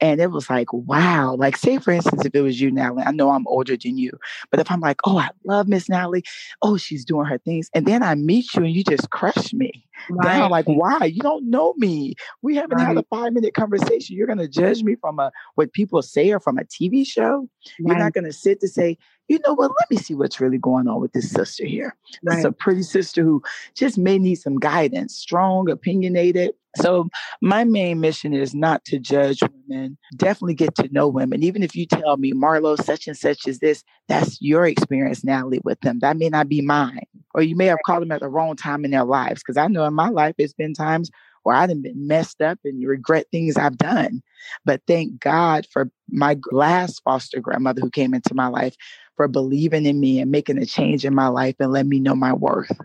And 0.00 0.20
it 0.20 0.30
was 0.30 0.48
like, 0.50 0.72
wow. 0.72 1.34
Like, 1.34 1.56
say 1.56 1.78
for 1.78 1.92
instance, 1.92 2.24
if 2.24 2.34
it 2.34 2.42
was 2.42 2.60
you, 2.60 2.70
Natalie, 2.70 3.04
I 3.04 3.12
know 3.12 3.30
I'm 3.30 3.46
older 3.46 3.76
than 3.76 3.98
you, 3.98 4.12
but 4.50 4.60
if 4.60 4.70
I'm 4.70 4.80
like, 4.80 5.00
oh, 5.04 5.18
I 5.18 5.30
love 5.44 5.68
Miss 5.68 5.88
Natalie, 5.88 6.24
oh, 6.62 6.76
she's 6.76 7.04
doing 7.04 7.26
her 7.26 7.38
things, 7.38 7.70
and 7.74 7.86
then 7.86 8.02
I 8.02 8.14
meet 8.14 8.54
you 8.54 8.64
and 8.64 8.74
you 8.74 8.84
just 8.84 9.10
crush 9.10 9.52
me. 9.52 9.86
Right. 10.10 10.26
Then 10.26 10.42
I'm 10.42 10.50
like, 10.50 10.66
why? 10.66 11.04
You 11.06 11.20
don't 11.20 11.48
know 11.50 11.74
me. 11.76 12.14
We 12.42 12.56
haven't 12.56 12.78
right. 12.78 12.88
had 12.88 12.96
a 12.96 13.04
five 13.04 13.32
minute 13.32 13.54
conversation. 13.54 14.16
You're 14.16 14.26
gonna 14.26 14.48
judge 14.48 14.82
me 14.82 14.96
from 14.96 15.18
a 15.18 15.32
what 15.54 15.72
people 15.72 16.02
say 16.02 16.30
or 16.30 16.40
from 16.40 16.58
a 16.58 16.64
TV 16.64 17.06
show. 17.06 17.48
Right. 17.64 17.78
You're 17.78 17.98
not 17.98 18.12
gonna 18.12 18.32
sit 18.32 18.60
to 18.60 18.68
say, 18.68 18.98
you 19.28 19.38
know 19.46 19.54
what, 19.54 19.72
let 19.80 19.90
me 19.90 19.96
see 19.96 20.14
what's 20.14 20.40
really 20.40 20.58
going 20.58 20.88
on 20.88 21.00
with 21.00 21.12
this 21.12 21.30
sister 21.30 21.64
here. 21.64 21.96
Right. 22.22 22.36
It's 22.36 22.44
a 22.44 22.52
pretty 22.52 22.82
sister 22.82 23.22
who 23.22 23.42
just 23.74 23.98
may 23.98 24.18
need 24.18 24.36
some 24.36 24.58
guidance, 24.58 25.16
strong, 25.16 25.68
opinionated. 25.70 26.52
So 26.76 27.08
my 27.40 27.64
main 27.64 28.00
mission 28.00 28.34
is 28.34 28.54
not 28.54 28.84
to 28.86 28.98
judge 28.98 29.40
women, 29.42 29.96
definitely 30.16 30.54
get 30.54 30.74
to 30.76 30.88
know 30.92 31.08
women. 31.08 31.42
Even 31.42 31.62
if 31.62 31.74
you 31.74 31.86
tell 31.86 32.18
me, 32.18 32.32
Marlo, 32.32 32.82
such 32.82 33.06
and 33.06 33.16
such 33.16 33.46
is 33.46 33.60
this, 33.60 33.82
that's 34.08 34.40
your 34.40 34.66
experience, 34.66 35.24
Natalie, 35.24 35.60
with 35.64 35.80
them. 35.80 36.00
That 36.00 36.18
may 36.18 36.28
not 36.28 36.48
be 36.48 36.60
mine. 36.60 37.06
Or 37.34 37.42
you 37.42 37.56
may 37.56 37.66
have 37.66 37.78
called 37.84 38.02
them 38.02 38.12
at 38.12 38.20
the 38.20 38.28
wrong 38.28 38.56
time 38.56 38.84
in 38.84 38.90
their 38.90 39.04
lives. 39.04 39.42
Because 39.42 39.56
I 39.56 39.66
know 39.68 39.84
in 39.84 39.94
my 39.94 40.08
life, 40.08 40.34
it's 40.38 40.54
been 40.54 40.74
times 40.74 41.10
where 41.46 41.54
I've 41.54 41.68
been 41.68 42.08
messed 42.08 42.42
up 42.42 42.58
and 42.64 42.84
regret 42.86 43.26
things 43.30 43.56
I've 43.56 43.78
done. 43.78 44.20
But 44.64 44.82
thank 44.88 45.20
God 45.20 45.64
for 45.70 45.88
my 46.10 46.36
last 46.50 47.00
foster 47.04 47.40
grandmother 47.40 47.80
who 47.80 47.90
came 47.90 48.14
into 48.14 48.34
my 48.34 48.48
life 48.48 48.74
for 49.16 49.28
believing 49.28 49.86
in 49.86 50.00
me 50.00 50.18
and 50.18 50.30
making 50.30 50.58
a 50.58 50.66
change 50.66 51.04
in 51.04 51.14
my 51.14 51.28
life 51.28 51.54
and 51.60 51.70
let 51.70 51.86
me 51.86 52.00
know 52.00 52.16
my 52.16 52.32
worth. 52.32 52.76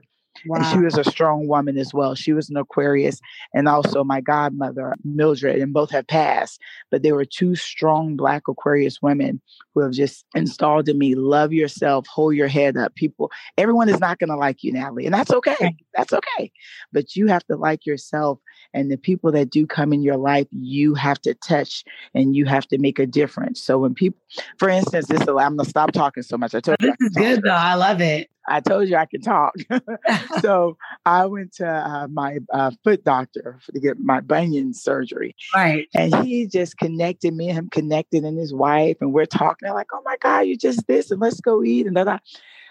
Wow. 0.46 0.58
And 0.58 0.66
she 0.66 0.80
was 0.80 0.98
a 0.98 1.10
strong 1.10 1.48
woman 1.48 1.78
as 1.78 1.94
well. 1.94 2.16
She 2.16 2.34
was 2.34 2.50
an 2.50 2.58
Aquarius 2.58 3.20
and 3.54 3.68
also 3.68 4.04
my 4.04 4.22
godmother, 4.22 4.96
Mildred, 5.04 5.60
and 5.60 5.74
both 5.74 5.92
have 5.92 6.08
passed. 6.08 6.60
But 6.90 7.04
they 7.04 7.12
were 7.12 7.26
two 7.26 7.56
strong 7.56 8.16
Black 8.16 8.44
Aquarius 8.48 9.02
women 9.02 9.42
who 9.74 9.82
have 9.82 9.92
just 9.92 10.26
installed 10.36 10.90
in 10.90 10.98
me 10.98 11.16
love 11.16 11.54
yourself, 11.54 12.08
hold 12.08 12.36
your 12.36 12.48
head 12.48 12.76
up. 12.78 12.96
People, 12.96 13.32
everyone 13.58 13.90
is 13.90 14.00
not 14.00 14.20
going 14.20 14.30
to 14.30 14.36
like 14.36 14.64
you, 14.64 14.74
Natalie, 14.74 15.06
and 15.06 15.14
that's 15.14 15.32
okay. 15.32 15.76
That's 15.96 16.14
okay. 16.14 16.52
But 16.92 17.16
you 17.16 17.28
have 17.28 17.46
to 17.46 17.56
like 17.56 17.86
yourself. 17.86 18.40
And 18.74 18.90
the 18.90 18.98
people 18.98 19.32
that 19.34 19.50
do 19.50 19.68
come 19.68 19.94
in 19.94 20.02
your 20.02 20.18
life, 20.18 20.48
you 20.52 20.96
have 20.96 21.22
to 21.22 21.34
touch 21.34 21.84
and 22.16 22.36
you 22.36 22.46
have 22.46 22.68
to 22.70 22.78
make 22.78 23.00
a 23.00 23.06
difference. 23.06 23.62
So 23.62 23.78
when 23.78 23.94
people, 23.94 24.20
for 24.58 24.70
instance, 24.70 25.08
this, 25.08 25.22
I'm 25.22 25.28
going 25.28 25.58
to 25.58 25.66
stop 25.66 25.92
talking 25.92 26.24
so 26.24 26.38
much. 26.38 26.56
I 26.56 26.62
told 26.62 26.78
this 26.80 26.96
you. 27.00 27.10
This 27.10 27.12
is 27.12 27.18
good, 27.18 27.44
though. 27.44 27.52
I 27.52 27.76
love 27.76 28.02
it. 28.02 28.31
I 28.48 28.60
told 28.60 28.88
you 28.88 28.96
I 28.96 29.06
can 29.06 29.22
talk. 29.22 29.54
so 30.42 30.78
I 31.06 31.26
went 31.26 31.54
to 31.56 31.68
uh, 31.68 32.08
my 32.08 32.40
uh, 32.52 32.72
foot 32.84 33.04
doctor 33.04 33.60
to 33.74 33.80
get 33.80 34.00
my 34.00 34.22
bunion 34.22 34.74
surgery. 34.74 35.36
Right. 35.56 35.88
And 35.96 36.16
he 36.26 36.48
just 36.48 36.78
connected 36.78 37.34
me 37.34 37.50
and 37.50 37.58
him 37.58 37.70
connected 37.70 38.24
and 38.24 38.38
his 38.38 38.54
wife. 38.54 38.98
And 39.02 39.14
we're 39.14 39.26
talking. 39.26 39.58
They're 39.62 39.74
like, 39.74 39.88
oh 39.94 40.02
my 40.04 40.18
God, 40.22 40.42
you 40.42 40.58
just 40.58 40.88
this 40.88 41.12
and 41.12 41.22
let's 41.22 41.40
go 41.40 41.64
eat. 41.64 41.88
And 41.88 41.98
that. 41.98 42.22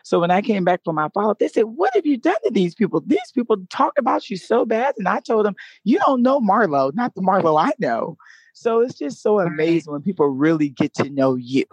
So 0.02 0.18
when 0.18 0.30
I 0.30 0.40
came 0.40 0.64
back 0.64 0.82
from 0.84 0.96
my 0.96 1.08
follow 1.12 1.30
up, 1.30 1.38
they 1.38 1.48
said, 1.48 1.64
What 1.64 1.94
have 1.94 2.06
you 2.06 2.16
done 2.16 2.36
to 2.44 2.50
these 2.50 2.74
people? 2.74 3.02
These 3.06 3.32
people 3.34 3.56
talk 3.68 3.92
about 3.98 4.30
you 4.30 4.36
so 4.36 4.64
bad. 4.64 4.94
And 4.98 5.06
I 5.06 5.20
told 5.20 5.44
them, 5.46 5.54
You 5.84 5.98
don't 6.06 6.22
know 6.22 6.40
Marlo, 6.40 6.92
not 6.94 7.14
the 7.14 7.20
Marlo 7.20 7.60
I 7.62 7.72
know. 7.78 8.16
So 8.54 8.80
it's 8.80 8.98
just 8.98 9.22
so 9.22 9.40
amazing 9.40 9.92
when 9.92 10.02
people 10.02 10.26
really 10.28 10.68
get 10.68 10.94
to 10.94 11.08
know 11.08 11.34
you. 11.34 11.64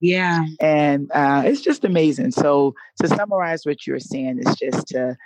Yeah. 0.00 0.44
And 0.60 1.10
uh, 1.12 1.42
it's 1.46 1.62
just 1.62 1.84
amazing. 1.84 2.32
So 2.32 2.74
to 3.02 3.08
summarize 3.08 3.64
what 3.64 3.86
you're 3.86 4.00
saying 4.00 4.40
is 4.40 4.54
just 4.56 4.88
to 4.88 5.16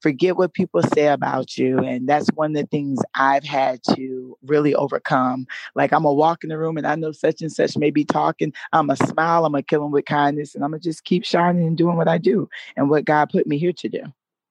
forget 0.00 0.36
what 0.36 0.54
people 0.54 0.82
say 0.94 1.08
about 1.08 1.56
you. 1.58 1.78
And 1.78 2.08
that's 2.08 2.28
one 2.34 2.54
of 2.54 2.62
the 2.62 2.66
things 2.66 3.00
I've 3.14 3.44
had 3.44 3.80
to 3.94 4.36
really 4.42 4.74
overcome. 4.74 5.46
Like 5.74 5.92
I'm 5.92 6.02
gonna 6.02 6.14
walk 6.14 6.44
in 6.44 6.50
the 6.50 6.58
room 6.58 6.76
and 6.76 6.86
I 6.86 6.94
know 6.94 7.12
such 7.12 7.42
and 7.42 7.52
such 7.52 7.76
may 7.76 7.90
be 7.90 8.04
talking. 8.04 8.52
I'm 8.72 8.86
gonna 8.86 8.96
smile, 8.96 9.44
I'm 9.44 9.52
gonna 9.52 9.62
kill 9.62 9.82
them 9.82 9.90
with 9.90 10.04
kindness, 10.04 10.54
and 10.54 10.64
I'm 10.64 10.70
gonna 10.70 10.80
just 10.80 11.04
keep 11.04 11.24
shining 11.24 11.66
and 11.66 11.76
doing 11.76 11.96
what 11.96 12.08
I 12.08 12.18
do 12.18 12.48
and 12.76 12.88
what 12.88 13.04
God 13.04 13.30
put 13.30 13.46
me 13.46 13.58
here 13.58 13.72
to 13.72 13.88
do. 13.88 14.02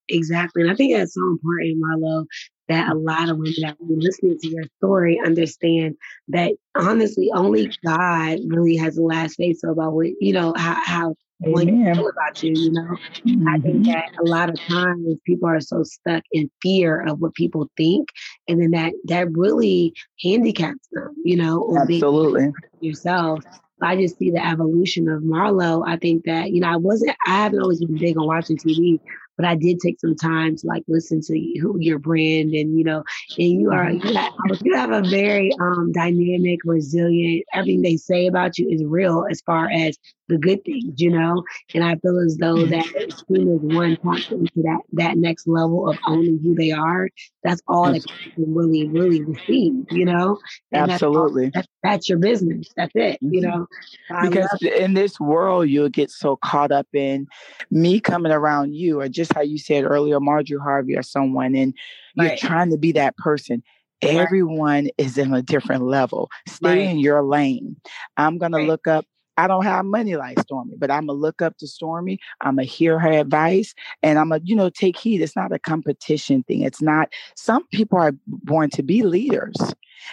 Exactly. 0.10 0.62
And 0.62 0.72
I 0.72 0.76
think 0.76 0.96
that's 0.96 1.14
so 1.14 1.22
important, 1.28 1.82
Marlo, 1.84 2.26
that 2.70 2.92
a 2.92 2.96
lot 2.96 3.30
of 3.30 3.38
women 3.38 3.54
that 3.62 3.72
are 3.72 3.86
listening 3.88 4.38
to 4.40 4.50
your 4.50 4.64
story 4.78 5.20
understand 5.26 5.96
that 6.30 6.54
honestly 6.76 7.32
only 7.34 7.72
God 7.86 8.40
really 8.48 8.76
has 8.78 8.96
the 8.96 9.04
last 9.04 9.38
say 9.38 9.54
so 9.54 9.72
about 9.72 9.94
what 9.94 10.08
you 10.20 10.34
know 10.34 10.54
how 10.58 10.78
how 10.86 11.16
what 11.40 11.68
you 11.68 11.94
feel 11.94 12.10
about 12.10 12.42
you, 12.42 12.54
you 12.56 12.72
know. 12.72 12.98
Mm-hmm. 13.26 13.48
I 13.48 13.60
think 13.60 13.76
mm-hmm. 13.76 13.92
that 13.92 14.10
a 14.20 14.24
lot 14.24 14.50
of 14.50 14.60
times 14.62 15.06
people 15.26 15.48
are 15.48 15.62
so 15.62 15.84
stuck 15.84 16.24
in 16.32 16.50
fear 16.62 17.06
of 17.08 17.20
what 17.20 17.36
people 17.36 17.70
think 17.78 18.10
and 18.48 18.62
then 18.62 18.72
that 18.72 18.94
that 19.06 19.32
really 19.32 19.94
handicaps 20.22 20.88
them, 20.92 21.16
you 21.24 21.36
know, 21.36 21.78
absolutely 21.80 22.52
yourself. 22.82 23.44
I 23.82 23.96
just 23.96 24.18
see 24.18 24.32
the 24.32 24.44
evolution 24.44 25.08
of 25.08 25.22
Marlo. 25.22 25.84
I 25.88 25.98
think 25.98 26.26
that, 26.26 26.52
you 26.52 26.62
know, 26.62 26.70
I 26.70 26.78
wasn't 26.78 27.16
I 27.28 27.44
haven't 27.44 27.62
always 27.62 27.80
been 27.80 27.98
big 27.98 28.18
on 28.18 28.26
watching 28.26 28.58
TV, 28.58 29.00
but 29.38 29.46
I 29.46 29.56
did 29.56 29.80
take 29.80 30.00
some 30.00 30.16
time 30.16 30.56
to 30.58 30.68
like 30.68 30.84
listen 30.88 31.22
to 31.22 31.38
you, 31.38 31.78
your 31.80 32.00
brand 32.00 32.52
and, 32.54 32.78
you 32.78 32.84
know, 32.84 33.04
and 33.38 33.62
you 33.62 33.72
are, 33.72 33.92
you 33.92 34.14
have, 34.14 34.34
you 34.64 34.76
have 34.76 34.92
a 34.92 35.08
very 35.08 35.52
um, 35.62 35.92
dynamic, 35.92 36.60
resilient, 36.66 37.46
everything 37.54 37.84
they 37.84 37.98
say 37.98 38.28
about 38.28 38.58
you 38.58 38.68
is 38.70 38.84
real 38.84 39.26
as 39.30 39.42
far 39.42 39.70
as 39.70 39.98
the 40.30 40.38
good 40.38 40.64
things, 40.66 40.94
you 40.98 41.10
know? 41.10 41.44
And 41.74 41.84
I 41.84 41.96
feel 41.98 42.20
as 42.20 42.38
though 42.38 42.66
that 42.66 42.96
as 42.96 43.24
soon 43.28 43.54
as 43.54 43.62
one 43.62 43.98
taps 43.98 44.32
into 44.32 44.62
that, 44.64 44.80
that 44.94 45.18
next 45.18 45.48
level 45.48 45.90
of 45.90 45.98
owning 46.06 46.40
who 46.44 46.54
they 46.54 46.72
are, 46.72 47.10
that's 47.44 47.62
all 47.68 47.94
that 47.94 48.04
can 48.06 48.54
really, 48.54 48.88
really 48.90 49.24
receive, 49.24 49.86
you 49.92 50.06
know? 50.06 50.38
And 50.72 50.92
Absolutely. 50.92 51.46
That's, 51.46 51.56
that's, 51.56 51.68
that's, 51.84 52.10
your 52.10 52.18
business. 52.18 52.68
That's 52.76 52.92
it, 52.96 53.20
you 53.22 53.42
mm-hmm. 53.42 53.60
know? 53.60 54.30
because 54.30 54.62
in 54.62 54.94
this 54.94 55.20
world, 55.20 55.70
you'll 55.70 55.90
get 55.90 56.12
so 56.12 56.36
caught 56.38 56.72
up 56.72 56.88
in 56.94 57.28
me 57.72 58.00
coming 58.00 58.32
around 58.32 58.76
you, 58.76 59.00
or 59.00 59.08
just 59.08 59.27
how 59.34 59.42
you 59.42 59.58
said 59.58 59.84
earlier, 59.84 60.20
Marjorie 60.20 60.60
Harvey 60.60 60.98
or 60.98 61.04
someone, 61.04 61.56
and 61.56 61.74
you're 62.16 62.28
right. 62.28 62.40
trying 62.40 62.72
to 62.72 62.78
be 62.78 62.92
that 62.94 63.18
person. 63.18 63.64
Everyone 64.02 64.90
is 64.98 65.18
in 65.18 65.34
a 65.34 65.42
different 65.42 65.84
level. 65.84 66.30
Stay 66.48 66.70
right. 66.70 66.90
in 66.90 67.00
your 67.00 67.24
lane. 67.24 67.76
I'm 68.16 68.38
going 68.38 68.52
right. 68.52 68.62
to 68.62 68.68
look 68.68 68.88
up 68.88 69.06
I 69.38 69.48
don't 69.48 69.64
have 69.64 69.86
money 69.86 70.16
like 70.16 70.40
Stormy, 70.40 70.76
but 70.78 70.90
I'm 70.90 71.06
gonna 71.06 71.20
look 71.20 71.42
up 71.42 71.58
to 71.60 71.68
Stormy. 71.68 72.20
I'm 72.42 72.56
gonna 72.56 72.64
hear 72.64 72.98
her 73.00 73.12
advice, 73.12 73.74
and 74.02 74.18
I'm 74.18 74.30
gonna, 74.30 74.42
you 74.44 74.56
know, 74.56 74.70
take 74.70 74.98
heed. 74.98 75.22
It's 75.22 75.36
not 75.36 75.54
a 75.54 75.60
competition 75.60 76.44
thing. 76.44 76.64
It's 76.64 76.82
not. 76.82 77.10
Some 77.36 77.66
people 77.72 78.00
are 78.00 78.14
born 78.26 78.72
to 78.72 78.84
be 78.84 79.04
leaders, 79.04 79.56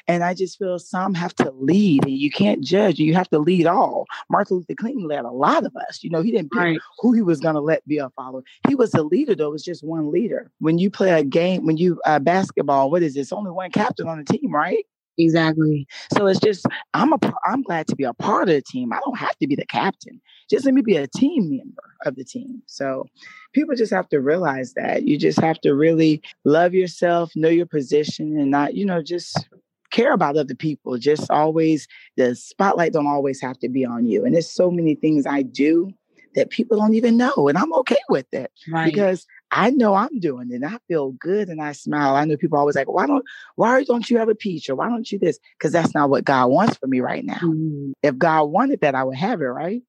and 0.07 0.25
I 0.25 0.35
just 0.35 0.59
feel 0.59 0.79
some 0.79 1.15
have 1.15 1.35
to 1.37 1.51
lead, 1.53 2.05
and 2.05 2.17
you 2.17 2.31
can't 2.31 2.63
judge. 2.63 2.99
You 2.99 3.15
have 3.15 3.29
to 3.31 3.39
lead 3.39 3.67
all. 3.67 4.07
Martin 4.31 4.59
Luther 4.59 4.75
King 4.75 5.07
led 5.07 5.25
a 5.25 5.31
lot 5.31 5.65
of 5.65 5.75
us. 5.89 6.03
You 6.03 6.11
know, 6.11 6.23
he 6.23 6.31
didn't 6.31 6.53
pick 6.53 6.61
right. 6.61 6.79
who 7.01 7.13
he 7.13 7.23
was 7.23 7.41
gonna 7.41 7.61
let 7.61 7.87
be 7.87 7.99
a 7.99 8.11
follower. 8.11 8.43
He 8.69 8.75
was 8.75 8.95
a 8.95 9.03
leader, 9.03 9.35
though. 9.35 9.49
It 9.49 9.53
was 9.53 9.65
just 9.65 9.85
one 9.85 10.11
leader. 10.11 10.51
When 10.59 10.79
you 10.79 10.91
play 10.91 11.11
a 11.11 11.25
game, 11.25 11.67
when 11.67 11.77
you 11.77 12.01
uh, 12.05 12.19
basketball, 12.19 12.91
what 12.91 13.03
is 13.03 13.15
this? 13.15 13.33
Only 13.33 13.51
one 13.51 13.71
captain 13.71 14.09
on 14.09 14.19
the 14.19 14.25
team, 14.25 14.53
right? 14.53 14.85
Exactly. 15.19 15.87
So 16.17 16.27
it's 16.27 16.41
just 16.41 16.67
I'm 16.93 17.13
a 17.13 17.19
I'm 17.45 17.63
glad 17.63 17.87
to 17.89 17.97
be 17.97 18.05
a 18.05 18.15
part 18.15 18.49
of 18.49 18.55
the 18.55 18.63
team. 18.63 18.93
I 18.93 18.99
don't 19.05 19.19
have 19.19 19.37
to 19.39 19.47
be 19.47 19.55
the 19.55 19.67
captain. 19.67 20.21
Just 20.51 20.65
let 20.65 20.75
me 20.75 20.83
be 20.83 20.97
a 20.97 21.07
team 21.07 21.51
member 21.51 21.83
of 22.05 22.17
the 22.17 22.25
team. 22.25 22.63
So 22.67 23.07
people 23.53 23.75
just 23.77 23.93
have 23.93 24.09
to 24.09 24.21
realize 24.21 24.75
that. 24.75 25.05
You 25.05 25.17
just 25.17 25.41
have 25.41 25.61
to 25.61 25.75
really 25.75 26.23
love 26.45 26.75
yourself, 26.75 27.33
know 27.37 27.49
your 27.49 27.67
position 27.67 28.39
and 28.39 28.51
not, 28.51 28.75
you 28.75 28.85
know, 28.85 29.03
just 29.03 29.49
care 29.95 30.13
about 30.13 30.37
other 30.37 30.55
people. 30.55 30.99
Just 30.99 31.31
always 31.31 31.87
the 32.17 32.35
spotlight 32.35 32.93
don't 32.93 33.07
always 33.07 33.41
have 33.41 33.59
to 33.61 33.69
be 33.69 33.85
on 33.85 34.07
you. 34.07 34.25
And 34.25 34.35
there's 34.35 34.51
so 34.51 34.71
many 34.71 34.95
things 34.95 35.27
I 35.27 35.43
do 35.43 35.91
that 36.35 36.51
people 36.51 36.79
don't 36.79 36.95
even 36.95 37.17
know. 37.17 37.49
And 37.49 37.57
I'm 37.57 37.73
okay 37.75 38.01
with 38.09 38.27
it 38.33 38.51
right. 38.69 38.85
because 38.85 39.25
I 39.53 39.71
know 39.71 39.95
I'm 39.95 40.19
doing 40.19 40.51
it. 40.51 40.65
I 40.65 40.79
feel 40.89 41.13
good 41.13 41.49
and 41.49 41.63
I 41.63 41.73
smile. 41.73 42.17
I 42.17 42.25
know 42.25 42.37
people 42.37 42.59
always 42.59 42.75
like, 42.75 42.91
why 42.91 43.07
don't 43.07 43.25
why 43.55 43.85
don't 43.85 44.11
you 44.11 44.19
have 44.19 44.29
a 44.29 44.35
peach 44.35 44.69
or 44.69 44.75
why 44.75 44.89
don't 44.89 45.11
you 45.11 45.19
this? 45.19 45.39
Because 45.57 45.73
that's 45.73 45.95
not 45.95 46.11
what 46.11 46.25
God 46.25 46.49
wants 46.49 46.77
for 46.77 46.89
me 46.89 47.01
right 47.01 47.25
now. 47.25 47.35
Mm-hmm. 47.35 47.93
If 48.03 48.19
God 48.19 48.45
wanted 48.45 48.81
that, 48.81 48.97
I 48.97 49.05
would 49.05 49.17
have 49.17 49.41
it, 49.41 49.45
right? 49.45 49.83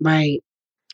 Right. 0.00 0.42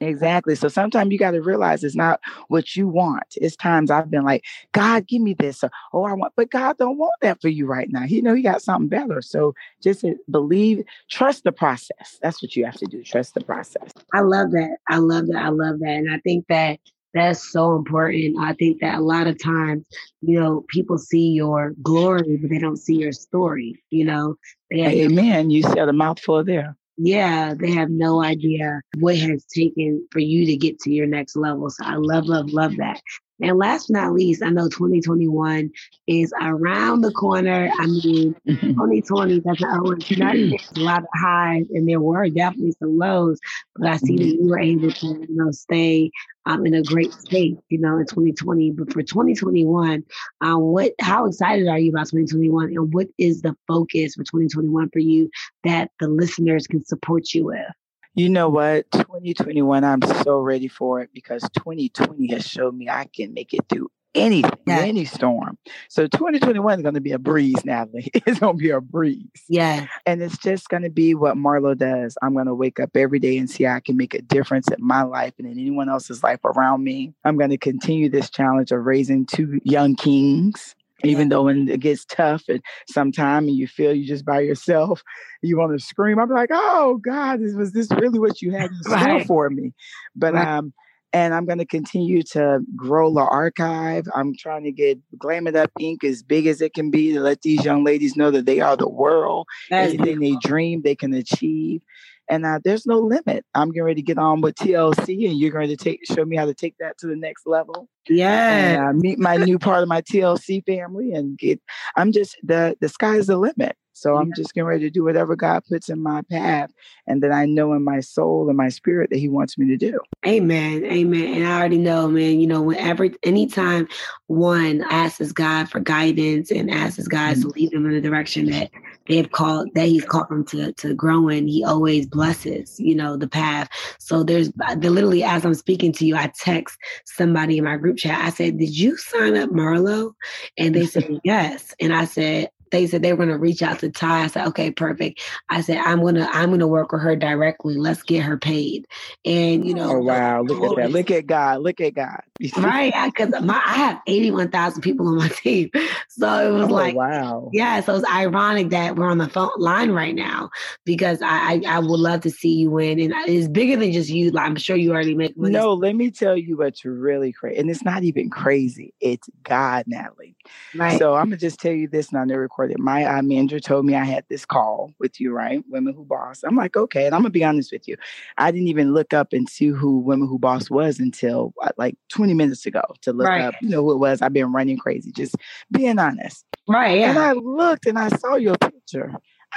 Exactly. 0.05 0.55
So 0.55 0.69
sometimes 0.69 1.11
you 1.13 1.19
got 1.19 1.33
to 1.33 1.41
realize 1.41 1.83
it's 1.83 1.97
not 1.97 2.21
what 2.49 2.77
you 2.77 2.89
want. 2.89 3.37
It's 3.37 3.57
times 3.57 3.91
I've 3.91 4.11
been 4.11 4.25
like, 4.25 4.45
God, 4.73 5.07
give 5.07 5.23
me 5.23 5.35
this. 5.35 5.65
Or, 5.65 5.71
oh, 5.93 6.05
I 6.05 6.13
want, 6.13 6.33
but 6.37 6.51
God 6.51 6.77
don't 6.79 6.99
want 6.99 7.15
that 7.23 7.41
for 7.41 7.49
you 7.49 7.67
right 7.67 7.89
now. 7.91 8.03
He 8.03 8.21
know 8.21 8.35
he 8.35 8.43
got 8.43 8.63
something 8.63 8.89
better. 8.89 9.23
So 9.23 9.55
just 9.83 10.05
believe, 10.31 10.85
trust 11.11 11.45
the 11.45 11.53
process. 11.53 12.19
That's 12.23 12.43
what 12.43 12.55
you 12.57 12.65
have 12.65 12.77
to 12.77 12.87
do. 12.87 13.03
Trust 13.03 13.35
the 13.35 13.43
process. 13.43 13.91
I 14.13 14.21
love 14.21 14.51
that. 14.53 14.77
I 14.89 14.99
love 14.99 15.27
that. 15.29 15.43
I 15.43 15.49
love 15.49 15.79
that. 15.81 15.91
And 15.91 16.13
I 16.13 16.19
think 16.19 16.47
that 16.49 16.79
that's 17.15 17.51
so 17.51 17.77
important. 17.77 18.37
I 18.41 18.55
think 18.55 18.81
that 18.81 18.99
a 18.99 19.01
lot 19.01 19.29
of 19.29 19.41
times, 19.43 19.87
you 20.21 20.39
know, 20.39 20.65
people 20.69 20.99
see 20.99 21.29
your 21.29 21.73
glory, 21.81 22.37
but 22.37 22.51
they 22.51 22.59
don't 22.59 22.77
see 22.77 22.97
your 22.97 23.13
story. 23.13 23.83
You 23.91 24.05
know, 24.05 24.35
they 24.71 25.05
Amen. 25.05 25.51
You 25.51 25.63
said 25.63 25.89
a 25.89 25.93
mouthful 25.93 26.45
there. 26.45 26.77
Yeah, 26.97 27.55
they 27.55 27.73
have 27.73 27.91
no 27.91 28.23
idea 28.23 28.81
what 28.99 29.17
has 29.17 29.45
taken 29.47 30.07
for 30.13 30.21
you 30.21 30.47
to 30.47 30.57
get 30.57 30.79
to 30.81 30.91
your 30.91 31.07
next 31.07 31.37
level. 31.37 31.69
So 31.71 31.85
I 31.85 31.97
love, 31.97 32.27
love, 32.27 32.53
love 32.53 32.77
that. 32.77 33.01
And 33.43 33.59
last 33.59 33.89
but 33.89 34.01
not 34.01 34.13
least, 34.13 34.43
I 34.43 34.51
know 34.51 34.69
2021 34.69 35.71
is 36.07 36.33
around 36.41 37.01
the 37.01 37.11
corner. 37.11 37.71
I 37.79 37.87
mean, 37.87 38.35
2020, 38.47 39.41
that's 39.41 39.61
a 40.77 40.81
lot 40.81 40.99
of 41.03 41.09
highs, 41.15 41.67
and 41.71 41.89
there 41.89 42.01
were 42.01 42.29
definitely 42.29 42.75
some 42.79 42.97
lows, 42.97 43.41
but 43.77 43.89
I 43.89 43.97
see 43.97 44.17
that 44.17 44.25
you 44.25 44.49
were 44.49 44.61
able 44.61 44.93
to, 44.93 45.07
you 45.07 45.27
know, 45.31 45.51
stay 45.51 46.11
um, 46.47 46.65
in 46.67 46.75
a 46.75 46.83
great 46.83 47.13
state, 47.13 47.59
you 47.69 47.79
know, 47.79 47.99
in 47.99 48.07
2020. 48.07 48.71
But 48.73 48.93
for 48.93 49.03
2021, 49.03 50.05
um, 50.41 50.61
what, 50.61 50.93
how 51.01 51.27
excited 51.27 51.67
are 51.67 51.79
you 51.79 51.91
about 51.91 52.07
2021, 52.07 52.69
and 52.69 52.95
what 52.95 53.09
is 53.19 53.43
the 53.43 53.57
focus 53.67 54.15
for 54.15 54.23
2021 54.23 54.91
for 54.91 55.01
you 55.01 55.29
that 55.65 55.91
the 55.99 56.09
listeners 56.09 56.67
can 56.67 56.85
support 56.85 57.35
you 57.35 57.47
with? 57.47 57.67
You 58.15 58.29
know 58.29 58.49
what? 58.49 58.91
2021, 58.93 59.83
I'm 59.83 60.03
so 60.23 60.39
ready 60.39 60.69
for 60.69 61.01
it 61.01 61.11
because 61.13 61.43
2020 61.55 62.29
has 62.33 62.47
showed 62.47 62.75
me 62.75 62.89
I 62.89 63.07
can 63.13 63.35
make 63.35 63.53
it 63.53 63.65
through 63.69 63.91
anything, 64.15 64.53
yeah. 64.67 64.79
any 64.79 65.05
storm. 65.05 65.59
So 65.89 66.07
2021 66.07 66.79
is 66.79 66.83
going 66.83 66.95
to 66.95 67.01
be 67.01 67.13
a 67.13 67.19
breeze, 67.19 67.65
Natalie. 67.65 68.11
It's 68.27 68.39
going 68.39 68.57
to 68.57 68.63
be 68.63 68.71
a 68.71 68.81
breeze. 68.81 69.27
Yeah. 69.49 69.87
And 70.07 70.23
it's 70.23 70.39
just 70.39 70.69
going 70.69 70.85
to 70.85 70.91
be 70.91 71.15
what 71.15 71.37
Marlo 71.37 71.77
does. 71.77 72.17
I'm 72.23 72.35
going 72.35 72.47
to 72.47 72.55
wake 72.55 72.81
up 72.81 72.97
every 72.97 73.19
day 73.19 73.37
and 73.37 73.51
see 73.51 73.67
I 73.67 73.81
can 73.81 73.97
make 73.97 74.15
a 74.15 74.23
difference 74.23 74.69
in 74.69 74.85
my 74.85 75.03
life 75.03 75.35
and 75.39 75.47
in 75.47 75.59
anyone 75.59 75.89
else's 75.89 76.23
life 76.23 76.45
around 76.45 76.85
me. 76.85 77.13
I'm 77.25 77.37
going 77.37 77.51
to 77.51 77.59
continue 77.59 78.09
this 78.09 78.31
challenge 78.31 78.71
of 78.71 78.85
raising 78.85 79.27
two 79.27 79.61
young 79.65 79.97
kings 79.97 80.77
even 81.03 81.29
though 81.29 81.43
when 81.45 81.69
it 81.69 81.81
gets 81.81 82.05
tough 82.05 82.45
and 82.49 82.63
sometime 82.89 83.49
and 83.49 83.57
you 83.57 83.67
feel 83.67 83.93
you 83.93 84.07
just 84.07 84.25
by 84.25 84.41
yourself, 84.41 85.03
you 85.43 85.59
want 85.59 85.79
to 85.79 85.85
scream. 85.85 86.19
I'm 86.19 86.31
like, 86.31 86.51
oh 86.53 87.01
God, 87.05 87.41
this 87.41 87.55
was 87.55 87.73
this 87.73 87.91
really 87.91 88.19
what 88.19 88.41
you 88.41 88.53
had 88.53 88.71
in 88.71 88.77
store 88.83 88.97
right. 88.97 89.27
for 89.27 89.51
me? 89.51 89.73
But 90.15 90.35
right. 90.35 90.47
um, 90.47 90.73
and 91.13 91.33
I'm 91.33 91.47
going 91.47 91.59
to 91.59 91.65
continue 91.65 92.25
to 92.33 92.61
grow 92.75 93.15
the 93.15 93.21
archive. 93.21 94.07
I'm 94.15 94.35
trying 94.37 94.65
to 94.65 94.73
get 94.73 94.99
Glam 95.17 95.47
It 95.47 95.55
Up 95.55 95.71
Inc. 95.81 96.03
as 96.03 96.25
big 96.25 96.49
as 96.49 96.61
it 96.61 96.75
can 96.75 96.91
be 96.91 97.13
to 97.13 97.21
let 97.21 97.43
these 97.43 97.65
young 97.65 97.85
ladies 97.85 98.17
know 98.17 98.33
that 98.33 98.47
they 98.47 98.61
are 98.61 98.77
the 98.77 98.89
world. 98.89 99.47
Anything 99.71 100.19
they 100.19 100.35
dream, 100.43 100.83
they 100.83 100.97
can 100.97 101.15
achieve 101.15 101.83
and 102.29 102.47
uh, 102.47 102.61
there's 102.65 102.87
no 102.87 102.99
limit. 102.99 103.45
I'm 103.55 103.71
getting 103.71 103.85
ready 103.85 104.03
to 104.03 104.07
get 104.07 104.19
on 104.19 104.41
with 104.41 104.55
TLC, 104.57 105.29
and 105.29 105.39
you're 105.39 105.51
going 105.51 105.69
to 105.69 105.77
take 105.77 106.01
show 106.07 106.25
me 106.25 106.37
how 106.37 106.47
to 106.47 106.55
take 106.55 106.77
that 106.79 106.99
to 106.99 107.07
the 107.07 107.17
next 107.17 107.47
level. 107.47 107.89
Yeah, 108.09 108.49
and, 108.49 108.83
uh, 108.83 108.93
meet 108.93 109.19
my 109.19 109.37
new 109.37 109.59
part 109.59 109.83
of 109.83 109.89
my 109.89 110.03
TLC 110.03 110.65
family, 110.65 111.13
and 111.13 111.39
get. 111.39 111.61
I'm 111.97 112.13
just 112.13 112.37
the 112.43 112.77
the 112.81 112.89
sky's 112.89 113.27
the 113.27 113.37
limit. 113.37 113.77
So 113.95 114.17
I'm 114.17 114.33
just 114.35 114.53
getting 114.55 114.67
ready 114.67 114.85
to 114.85 114.91
do 114.91 115.05
whatever 115.05 115.37
God 115.37 115.63
puts 115.69 115.89
in 115.89 116.03
my 116.03 116.23
path 116.31 116.71
and 117.07 117.23
that 117.23 117.33
I 117.33 117.47
know 117.47 117.73
in 117.75 117.85
my 117.85 118.01
soul 118.01 118.49
and 118.49 118.57
my 118.57 118.69
spirit 118.69 119.11
that 119.11 119.19
He 119.19 119.29
wants 119.29 119.57
me 119.57 119.67
to 119.69 119.77
do. 119.77 120.01
Amen. 120.27 120.85
Amen. 120.85 121.35
And 121.35 121.47
I 121.47 121.59
already 121.59 121.79
know, 121.79 122.09
man, 122.09 122.41
you 122.41 122.47
know, 122.47 122.61
whenever 122.61 123.09
anytime 123.23 123.89
one 124.27 124.85
asks 124.91 125.33
God 125.33 125.71
for 125.71 125.79
guidance 125.79 126.51
and 126.51 126.71
asks 126.71 127.07
God 127.07 127.37
mm-hmm. 127.37 127.43
to 127.43 127.49
lead 127.49 127.71
them 127.71 127.87
in 127.87 127.93
the 127.93 128.01
direction 128.01 128.47
that 128.47 128.71
they've 129.07 129.31
called 129.31 129.69
that 129.75 129.87
He's 129.87 130.05
called 130.05 130.29
them 130.29 130.45
to 130.47 130.73
to 130.73 130.95
grow 130.95 131.29
in, 131.29 131.47
He 131.47 131.65
always 131.65 132.07
blesses, 132.07 132.79
you 132.81 132.97
know, 132.97 133.17
the 133.17 133.29
path. 133.29 133.69
So 133.99 134.25
there's 134.25 134.51
literally 134.77 135.23
as 135.23 135.45
I'm 135.45 135.55
speaking 135.55 135.93
to 135.93 136.07
you, 136.07 136.17
I 136.17 136.33
text 136.37 136.77
somebody 137.05 137.59
in 137.59 137.65
my 137.65 137.77
group 137.77 137.99
chat. 137.99 138.21
I 138.21 138.31
said, 138.31 138.59
Did 138.59 138.77
you 138.77 138.97
sign 138.97 139.37
up 139.37 139.51
Marlo? 139.51 140.15
And 140.59 140.75
they 140.75 140.87
said, 140.87 141.21
Yes. 141.25 141.75
And 141.81 141.95
I 141.95 142.07
said, 142.07 142.51
they 142.75 142.87
said 142.89 143.03
they 143.03 143.13
were 143.13 143.25
going 143.25 143.29
to 143.29 143.39
reach 143.39 143.63
out 143.63 143.79
to 143.79 143.91
Ty. 143.91 144.25
I 144.25 144.27
said, 144.27 144.49
okay, 144.49 144.71
perfect. 144.71 145.21
I 145.49 145.61
said, 145.61 145.79
I'm 145.79 146.03
gonna 146.03 146.29
I'm 146.33 146.51
gonna 146.51 146.67
work 146.67 146.91
with 146.93 147.03
her 147.03 147.15
directly. 147.15 147.77
Let's 147.77 148.03
get 148.03 148.23
her 148.23 148.37
paid. 148.37 148.87
And 149.25 149.67
you 149.67 149.75
know, 149.75 149.91
oh 149.97 150.01
wow, 150.01 150.43
look 150.43 150.63
at 150.63 150.77
that! 150.77 150.91
Look 150.91 151.11
at 151.11 151.27
God! 151.27 151.63
Look 151.63 151.81
at 151.81 151.95
God! 151.95 152.21
right? 152.59 152.93
Because 153.07 153.31
my 153.43 153.55
I 153.65 153.75
have 153.75 154.01
81 154.07 154.51
thousand 154.51 154.83
people 154.83 155.07
on 155.07 155.17
my 155.17 155.29
team, 155.37 155.71
so 156.09 156.49
it 156.49 156.53
was 156.53 156.69
oh, 156.69 156.73
like 156.73 156.97
wow, 156.97 157.51
yeah. 157.53 157.81
So 157.81 157.97
it's 157.97 158.11
ironic 158.11 158.71
that 158.71 158.97
we're 158.97 159.09
on 159.09 159.19
the 159.19 159.29
phone 159.29 159.51
line 159.59 159.91
right 159.91 160.15
now 160.15 160.51
because 160.85 161.23
I, 161.23 161.29
I, 161.29 161.63
I 161.67 161.79
would 161.79 162.01
love 162.01 162.23
to 162.23 162.31
see 162.31 162.55
you 162.55 162.71
win, 162.71 162.99
and 162.99 163.13
it's 163.29 163.49
bigger 163.49 163.77
than 163.77 163.93
just 163.93 164.11
you. 164.11 164.31
Like, 164.31 164.47
I'm 164.47 164.57
sure 164.57 164.77
you 164.77 164.93
already 164.93 165.15
make 165.15 165.37
money. 165.37 165.53
No, 165.53 165.75
let 165.75 165.95
me 165.95 166.11
tell 166.11 166.37
you 166.37 166.57
what's 166.57 166.85
really 166.85 167.33
crazy, 167.33 167.59
and 167.61 167.71
it's 167.71 167.85
not 167.85 168.03
even 168.03 168.31
crazy. 168.31 168.93
It's 169.01 169.29
God, 169.45 169.85
Natalie. 169.87 170.37
Right. 170.75 170.99
So 170.99 171.15
I'm 171.15 171.27
gonna 171.27 171.37
just 171.37 171.61
tell 171.61 171.73
you 171.73 171.89
this, 171.89 172.11
and 172.11 172.19
I 172.19 172.25
never 172.25 172.49
recorded. 172.65 172.83
My 172.83 173.05
uh, 173.05 173.23
manager 173.23 173.61
told 173.61 173.85
me 173.85 173.95
I 173.95 174.05
had 174.05 174.25
this 174.29 174.45
call 174.45 174.93
with 174.99 175.21
you, 175.21 175.33
right? 175.33 175.63
Women 175.69 175.95
Who 175.95 176.05
Boss. 176.05 176.43
I'm 176.43 176.57
like, 176.57 176.77
okay, 176.77 177.07
and 177.07 177.15
I'm 177.15 177.21
gonna 177.21 177.31
be 177.31 177.45
honest 177.45 177.73
with 177.73 177.87
you. 177.87 177.97
I 178.39 178.51
didn't 178.51 178.69
even 178.69 178.95
look 178.95 179.13
up 179.13 179.33
and 179.33 179.49
see 179.49 179.69
who 179.69 179.99
Women 179.99 180.29
Who 180.29 180.39
Boss 180.39 180.71
was 180.71 180.99
until 180.99 181.53
uh, 181.63 181.71
like 181.77 181.97
20 182.11 182.35
minutes 182.35 182.67
ago 182.67 182.83
to 183.03 183.13
look 183.13 183.29
right. 183.29 183.43
up, 183.43 183.55
you 183.61 183.69
know, 183.69 183.83
who 183.83 183.93
it 183.93 183.99
was. 183.99 184.23
I've 184.23 184.33
been 184.33 184.53
running 184.53 184.79
crazy, 184.79 185.13
just 185.13 185.37
being 185.71 185.99
honest. 185.99 186.45
Right. 186.69 187.01
Yeah. 187.01 187.11
And 187.11 187.19
I 187.19 187.33
looked 187.33 187.87
and 187.87 187.99
I 187.99 188.09
saw 188.09 188.37
your 188.37 188.57
picture. 188.57 189.13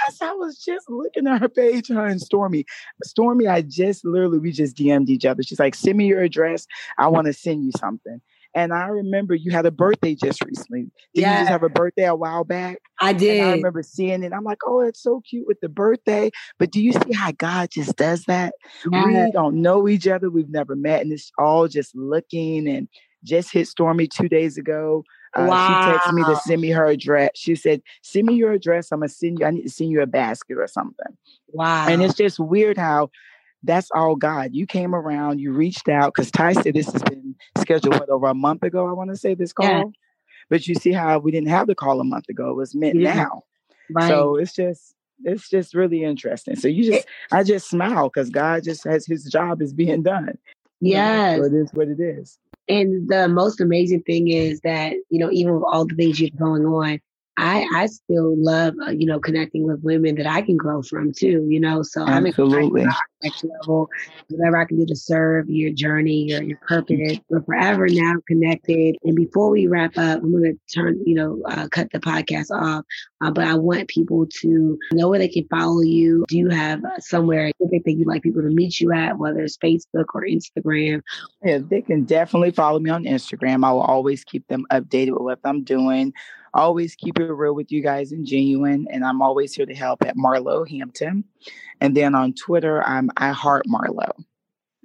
As 0.08 0.22
I 0.22 0.32
was 0.32 0.58
just 0.58 0.88
looking 0.88 1.26
at 1.26 1.40
her 1.40 1.48
page, 1.48 1.88
her 1.88 2.06
and 2.06 2.20
Stormy. 2.20 2.64
Stormy, 3.02 3.48
I 3.48 3.62
just 3.62 4.04
literally, 4.04 4.38
we 4.38 4.52
just 4.52 4.76
DM'd 4.76 5.10
each 5.10 5.24
other. 5.24 5.42
She's 5.42 5.58
like, 5.58 5.74
send 5.74 5.98
me 5.98 6.06
your 6.06 6.22
address. 6.22 6.68
I 6.98 7.08
want 7.08 7.26
to 7.26 7.32
send 7.32 7.64
you 7.64 7.72
something. 7.76 8.20
And 8.54 8.72
I 8.72 8.86
remember 8.86 9.34
you 9.34 9.50
had 9.50 9.66
a 9.66 9.70
birthday 9.70 10.14
just 10.14 10.44
recently. 10.44 10.90
Did 11.14 11.20
yeah. 11.20 11.32
you 11.32 11.38
just 11.40 11.50
have 11.50 11.62
a 11.62 11.68
birthday 11.68 12.06
a 12.06 12.14
while 12.14 12.44
back? 12.44 12.78
I 13.00 13.12
did. 13.12 13.40
And 13.40 13.48
I 13.48 13.52
remember 13.52 13.82
seeing 13.82 14.22
it. 14.22 14.32
I'm 14.32 14.44
like, 14.44 14.58
oh, 14.66 14.80
it's 14.80 15.02
so 15.02 15.20
cute 15.28 15.46
with 15.46 15.60
the 15.60 15.68
birthday. 15.68 16.30
But 16.58 16.70
do 16.70 16.82
you 16.82 16.92
see 16.92 17.12
how 17.12 17.32
God 17.32 17.70
just 17.70 17.96
does 17.96 18.24
that? 18.24 18.54
Yeah. 18.90 19.04
We 19.04 19.32
don't 19.32 19.60
know 19.60 19.88
each 19.88 20.08
other. 20.08 20.30
We've 20.30 20.50
never 20.50 20.74
met. 20.74 21.02
And 21.02 21.12
it's 21.12 21.30
all 21.38 21.68
just 21.68 21.94
looking 21.94 22.68
and 22.68 22.88
just 23.22 23.52
hit 23.52 23.68
Stormy 23.68 24.06
two 24.06 24.28
days 24.28 24.56
ago. 24.56 25.04
Uh, 25.36 25.46
wow. 25.48 25.68
She 25.68 25.98
texted 25.98 26.14
me 26.14 26.24
to 26.24 26.36
send 26.36 26.60
me 26.62 26.70
her 26.70 26.86
address. 26.86 27.30
She 27.34 27.54
said, 27.54 27.82
send 28.02 28.26
me 28.26 28.34
your 28.34 28.52
address. 28.52 28.90
I'm 28.90 29.00
going 29.00 29.08
to 29.08 29.14
send 29.14 29.38
you, 29.38 29.46
I 29.46 29.50
need 29.50 29.64
to 29.64 29.70
send 29.70 29.90
you 29.90 30.00
a 30.00 30.06
basket 30.06 30.56
or 30.58 30.66
something. 30.66 31.16
Wow. 31.48 31.86
And 31.88 32.02
it's 32.02 32.14
just 32.14 32.40
weird 32.40 32.78
how 32.78 33.10
that's 33.62 33.90
all 33.94 34.16
God. 34.16 34.50
You 34.52 34.66
came 34.66 34.94
around, 34.94 35.40
you 35.40 35.52
reached 35.52 35.88
out 35.88 36.14
because 36.14 36.30
Ty 36.30 36.52
said 36.52 36.74
this 36.74 36.90
has 36.92 37.02
been 37.02 37.34
scheduled 37.58 37.98
what 37.98 38.08
over 38.08 38.26
a 38.26 38.34
month 38.34 38.62
ago. 38.62 38.88
I 38.88 38.92
want 38.92 39.10
to 39.10 39.16
say 39.16 39.34
this 39.34 39.52
call, 39.52 39.66
yeah. 39.66 39.84
but 40.48 40.66
you 40.66 40.74
see 40.74 40.92
how 40.92 41.18
we 41.18 41.30
didn't 41.30 41.48
have 41.48 41.66
the 41.66 41.74
call 41.74 42.00
a 42.00 42.04
month 42.04 42.28
ago. 42.28 42.50
It 42.50 42.56
was 42.56 42.74
meant 42.74 42.98
yeah. 42.98 43.14
now. 43.14 43.42
Right. 43.90 44.08
So 44.08 44.36
it's 44.36 44.54
just 44.54 44.94
it's 45.24 45.48
just 45.48 45.74
really 45.74 46.04
interesting. 46.04 46.56
So 46.56 46.68
you 46.68 46.92
just 46.92 47.06
I 47.32 47.42
just 47.42 47.68
smile 47.68 48.08
because 48.08 48.30
God 48.30 48.64
just 48.64 48.84
has 48.84 49.06
His 49.06 49.24
job 49.24 49.60
is 49.60 49.72
being 49.72 50.02
done. 50.02 50.38
Yes, 50.80 51.38
so 51.38 51.44
it 51.44 51.54
is 51.54 51.70
what 51.72 51.88
it 51.88 52.00
is. 52.00 52.38
And 52.68 53.08
the 53.08 53.28
most 53.28 53.60
amazing 53.60 54.02
thing 54.02 54.28
is 54.28 54.60
that 54.60 54.94
you 55.10 55.18
know 55.18 55.30
even 55.32 55.54
with 55.54 55.64
all 55.70 55.86
the 55.86 55.94
things 55.94 56.20
you're 56.20 56.30
going 56.38 56.64
on, 56.64 57.00
I 57.38 57.64
I 57.72 57.86
still 57.86 58.34
love 58.36 58.74
uh, 58.84 58.90
you 58.90 59.06
know 59.06 59.20
connecting 59.20 59.62
with 59.62 59.80
women 59.82 60.16
that 60.16 60.26
I 60.26 60.42
can 60.42 60.56
grow 60.56 60.82
from 60.82 61.12
too. 61.12 61.46
You 61.48 61.60
know, 61.60 61.82
so 61.82 62.04
Absolutely. 62.06 62.82
I'm 62.82 62.92
next 63.22 63.44
level, 63.44 63.88
whatever 64.28 64.56
I 64.56 64.64
can 64.64 64.78
do 64.78 64.86
to 64.86 64.96
serve 64.96 65.48
your 65.48 65.72
journey, 65.72 66.24
your 66.24 66.42
your 66.42 66.58
purpose. 66.66 67.18
We're 67.28 67.42
forever 67.42 67.86
now 67.88 68.14
connected. 68.26 68.96
And 69.04 69.14
before 69.14 69.50
we 69.50 69.68
wrap 69.68 69.96
up, 69.96 70.20
I'm 70.20 70.32
going 70.32 70.44
to 70.44 70.74
turn 70.74 71.00
you 71.06 71.14
know 71.14 71.40
uh, 71.46 71.68
cut 71.70 71.88
the 71.92 72.00
podcast 72.00 72.50
off. 72.50 72.84
Uh, 73.20 73.30
but 73.30 73.46
I 73.46 73.54
want 73.54 73.88
people 73.88 74.26
to 74.40 74.76
know 74.92 75.08
where 75.08 75.20
they 75.20 75.28
can 75.28 75.46
follow 75.48 75.82
you. 75.82 76.24
Do 76.28 76.36
you 76.36 76.48
have 76.48 76.82
somewhere 76.98 77.50
specific 77.50 77.84
that 77.84 77.92
you'd 77.92 78.08
like 78.08 78.22
people 78.22 78.42
to 78.42 78.48
meet 78.48 78.80
you 78.80 78.92
at, 78.92 79.16
whether 79.16 79.40
it's 79.42 79.56
Facebook 79.58 80.06
or 80.14 80.26
Instagram? 80.26 81.02
Yeah, 81.44 81.58
they 81.58 81.82
can 81.82 82.04
definitely 82.04 82.50
follow 82.50 82.80
me 82.80 82.90
on 82.90 83.04
Instagram. 83.04 83.64
I 83.64 83.70
will 83.70 83.82
always 83.82 84.24
keep 84.24 84.46
them 84.48 84.66
updated 84.72 85.12
with 85.12 85.22
what 85.22 85.38
I'm 85.44 85.62
doing 85.62 86.12
always 86.54 86.94
keep 86.94 87.18
it 87.18 87.32
real 87.32 87.54
with 87.54 87.70
you 87.70 87.82
guys 87.82 88.12
and 88.12 88.26
genuine. 88.26 88.86
And 88.90 89.04
I'm 89.04 89.22
always 89.22 89.54
here 89.54 89.66
to 89.66 89.74
help 89.74 90.04
at 90.04 90.16
Marlo 90.16 90.68
Hampton. 90.68 91.24
And 91.80 91.96
then 91.96 92.14
on 92.14 92.34
Twitter, 92.34 92.82
I'm 92.82 93.10
I 93.16 93.30
Heart 93.30 93.66
Marlo. 93.66 94.10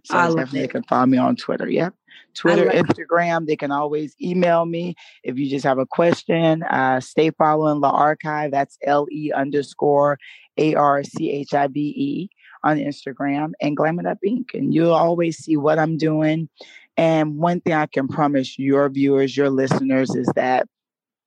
So 0.06 0.18
I 0.18 0.28
definitely 0.28 0.68
can 0.68 0.84
follow 0.84 1.06
me 1.06 1.18
on 1.18 1.36
Twitter. 1.36 1.70
Yep. 1.70 1.94
Twitter, 2.36 2.66
Instagram, 2.66 3.46
they 3.46 3.56
can 3.56 3.72
always 3.72 4.16
email 4.22 4.66
me 4.66 4.96
if 5.24 5.38
you 5.38 5.50
just 5.50 5.66
have 5.66 5.78
a 5.78 5.86
question. 5.86 6.64
Uh, 6.64 7.00
stay 7.00 7.32
following 7.32 7.80
La 7.80 7.90
Archive. 7.90 8.52
That's 8.52 8.78
L 8.84 9.08
E 9.12 9.32
underscore 9.32 10.18
A 10.58 10.76
R 10.76 11.04
C 11.04 11.32
H 11.32 11.54
I 11.54 11.68
B 11.68 11.94
E 11.96 12.30
on 12.64 12.78
Instagram 12.78 13.52
and 13.62 13.78
Glam 13.78 14.00
It 14.00 14.06
Up 14.06 14.18
Inc. 14.26 14.54
And 14.54 14.74
you'll 14.74 14.94
always 14.94 15.38
see 15.38 15.58
what 15.58 15.80
I'm 15.80 15.98
doing. 15.98 16.50
And 16.98 17.38
one 17.38 17.62
thing 17.62 17.74
I 17.74 17.88
can 17.88 18.08
promise 18.08 18.60
your 18.60 18.90
viewers, 18.90 19.36
your 19.36 19.50
listeners, 19.50 20.14
is 20.16 20.30
that 20.36 20.68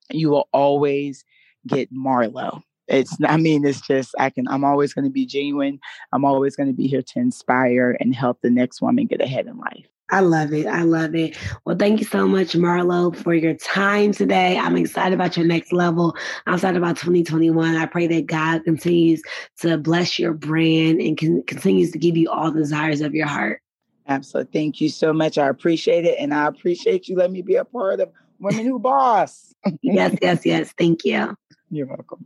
you 0.09 0.29
will 0.29 0.47
always 0.53 1.23
get 1.65 1.93
Marlo. 1.93 2.63
It's, 2.87 3.17
I 3.25 3.37
mean, 3.37 3.65
it's 3.65 3.81
just, 3.81 4.15
I 4.17 4.29
can, 4.29 4.47
I'm 4.47 4.63
always 4.63 4.93
going 4.93 5.05
to 5.05 5.11
be 5.11 5.25
genuine. 5.25 5.79
I'm 6.13 6.23
always 6.23 6.55
going 6.55 6.67
to 6.67 6.73
be 6.73 6.87
here 6.87 7.01
to 7.01 7.19
inspire 7.19 7.97
and 7.99 8.15
help 8.15 8.39
the 8.41 8.49
next 8.49 8.81
woman 8.81 9.07
get 9.07 9.21
ahead 9.21 9.47
in 9.47 9.57
life. 9.57 9.87
I 10.09 10.21
love 10.21 10.53
it. 10.53 10.67
I 10.67 10.83
love 10.83 11.15
it. 11.15 11.35
Well, 11.65 11.75
thank 11.75 11.99
you 11.99 12.05
so 12.05 12.27
much, 12.27 12.53
Marlo, 12.53 13.13
for 13.13 13.33
your 13.33 13.55
time 13.55 14.13
today. 14.13 14.57
I'm 14.57 14.77
excited 14.77 15.13
about 15.13 15.35
your 15.35 15.45
next 15.45 15.73
level. 15.73 16.15
I'm 16.45 16.53
excited 16.53 16.77
about 16.77 16.95
2021. 16.95 17.75
I 17.75 17.85
pray 17.87 18.07
that 18.07 18.25
God 18.25 18.63
continues 18.63 19.21
to 19.59 19.77
bless 19.77 20.17
your 20.17 20.31
brand 20.31 21.01
and 21.01 21.17
can, 21.17 21.43
continues 21.43 21.91
to 21.91 21.99
give 21.99 22.15
you 22.15 22.29
all 22.29 22.51
the 22.51 22.59
desires 22.59 23.01
of 23.01 23.13
your 23.13 23.27
heart. 23.27 23.61
Absolutely. 24.07 24.51
Thank 24.53 24.79
you 24.79 24.87
so 24.87 25.11
much. 25.11 25.37
I 25.37 25.49
appreciate 25.49 26.05
it. 26.05 26.15
And 26.19 26.33
I 26.33 26.47
appreciate 26.47 27.09
you 27.09 27.17
letting 27.17 27.33
me 27.33 27.41
be 27.41 27.55
a 27.55 27.65
part 27.65 27.99
of 27.99 28.09
Women 28.39 28.65
Who 28.65 28.79
Boss. 28.79 29.53
yes, 29.81 30.17
yes, 30.21 30.45
yes. 30.45 30.73
Thank 30.77 31.05
you. 31.05 31.35
You're 31.69 31.87
welcome. 31.87 32.25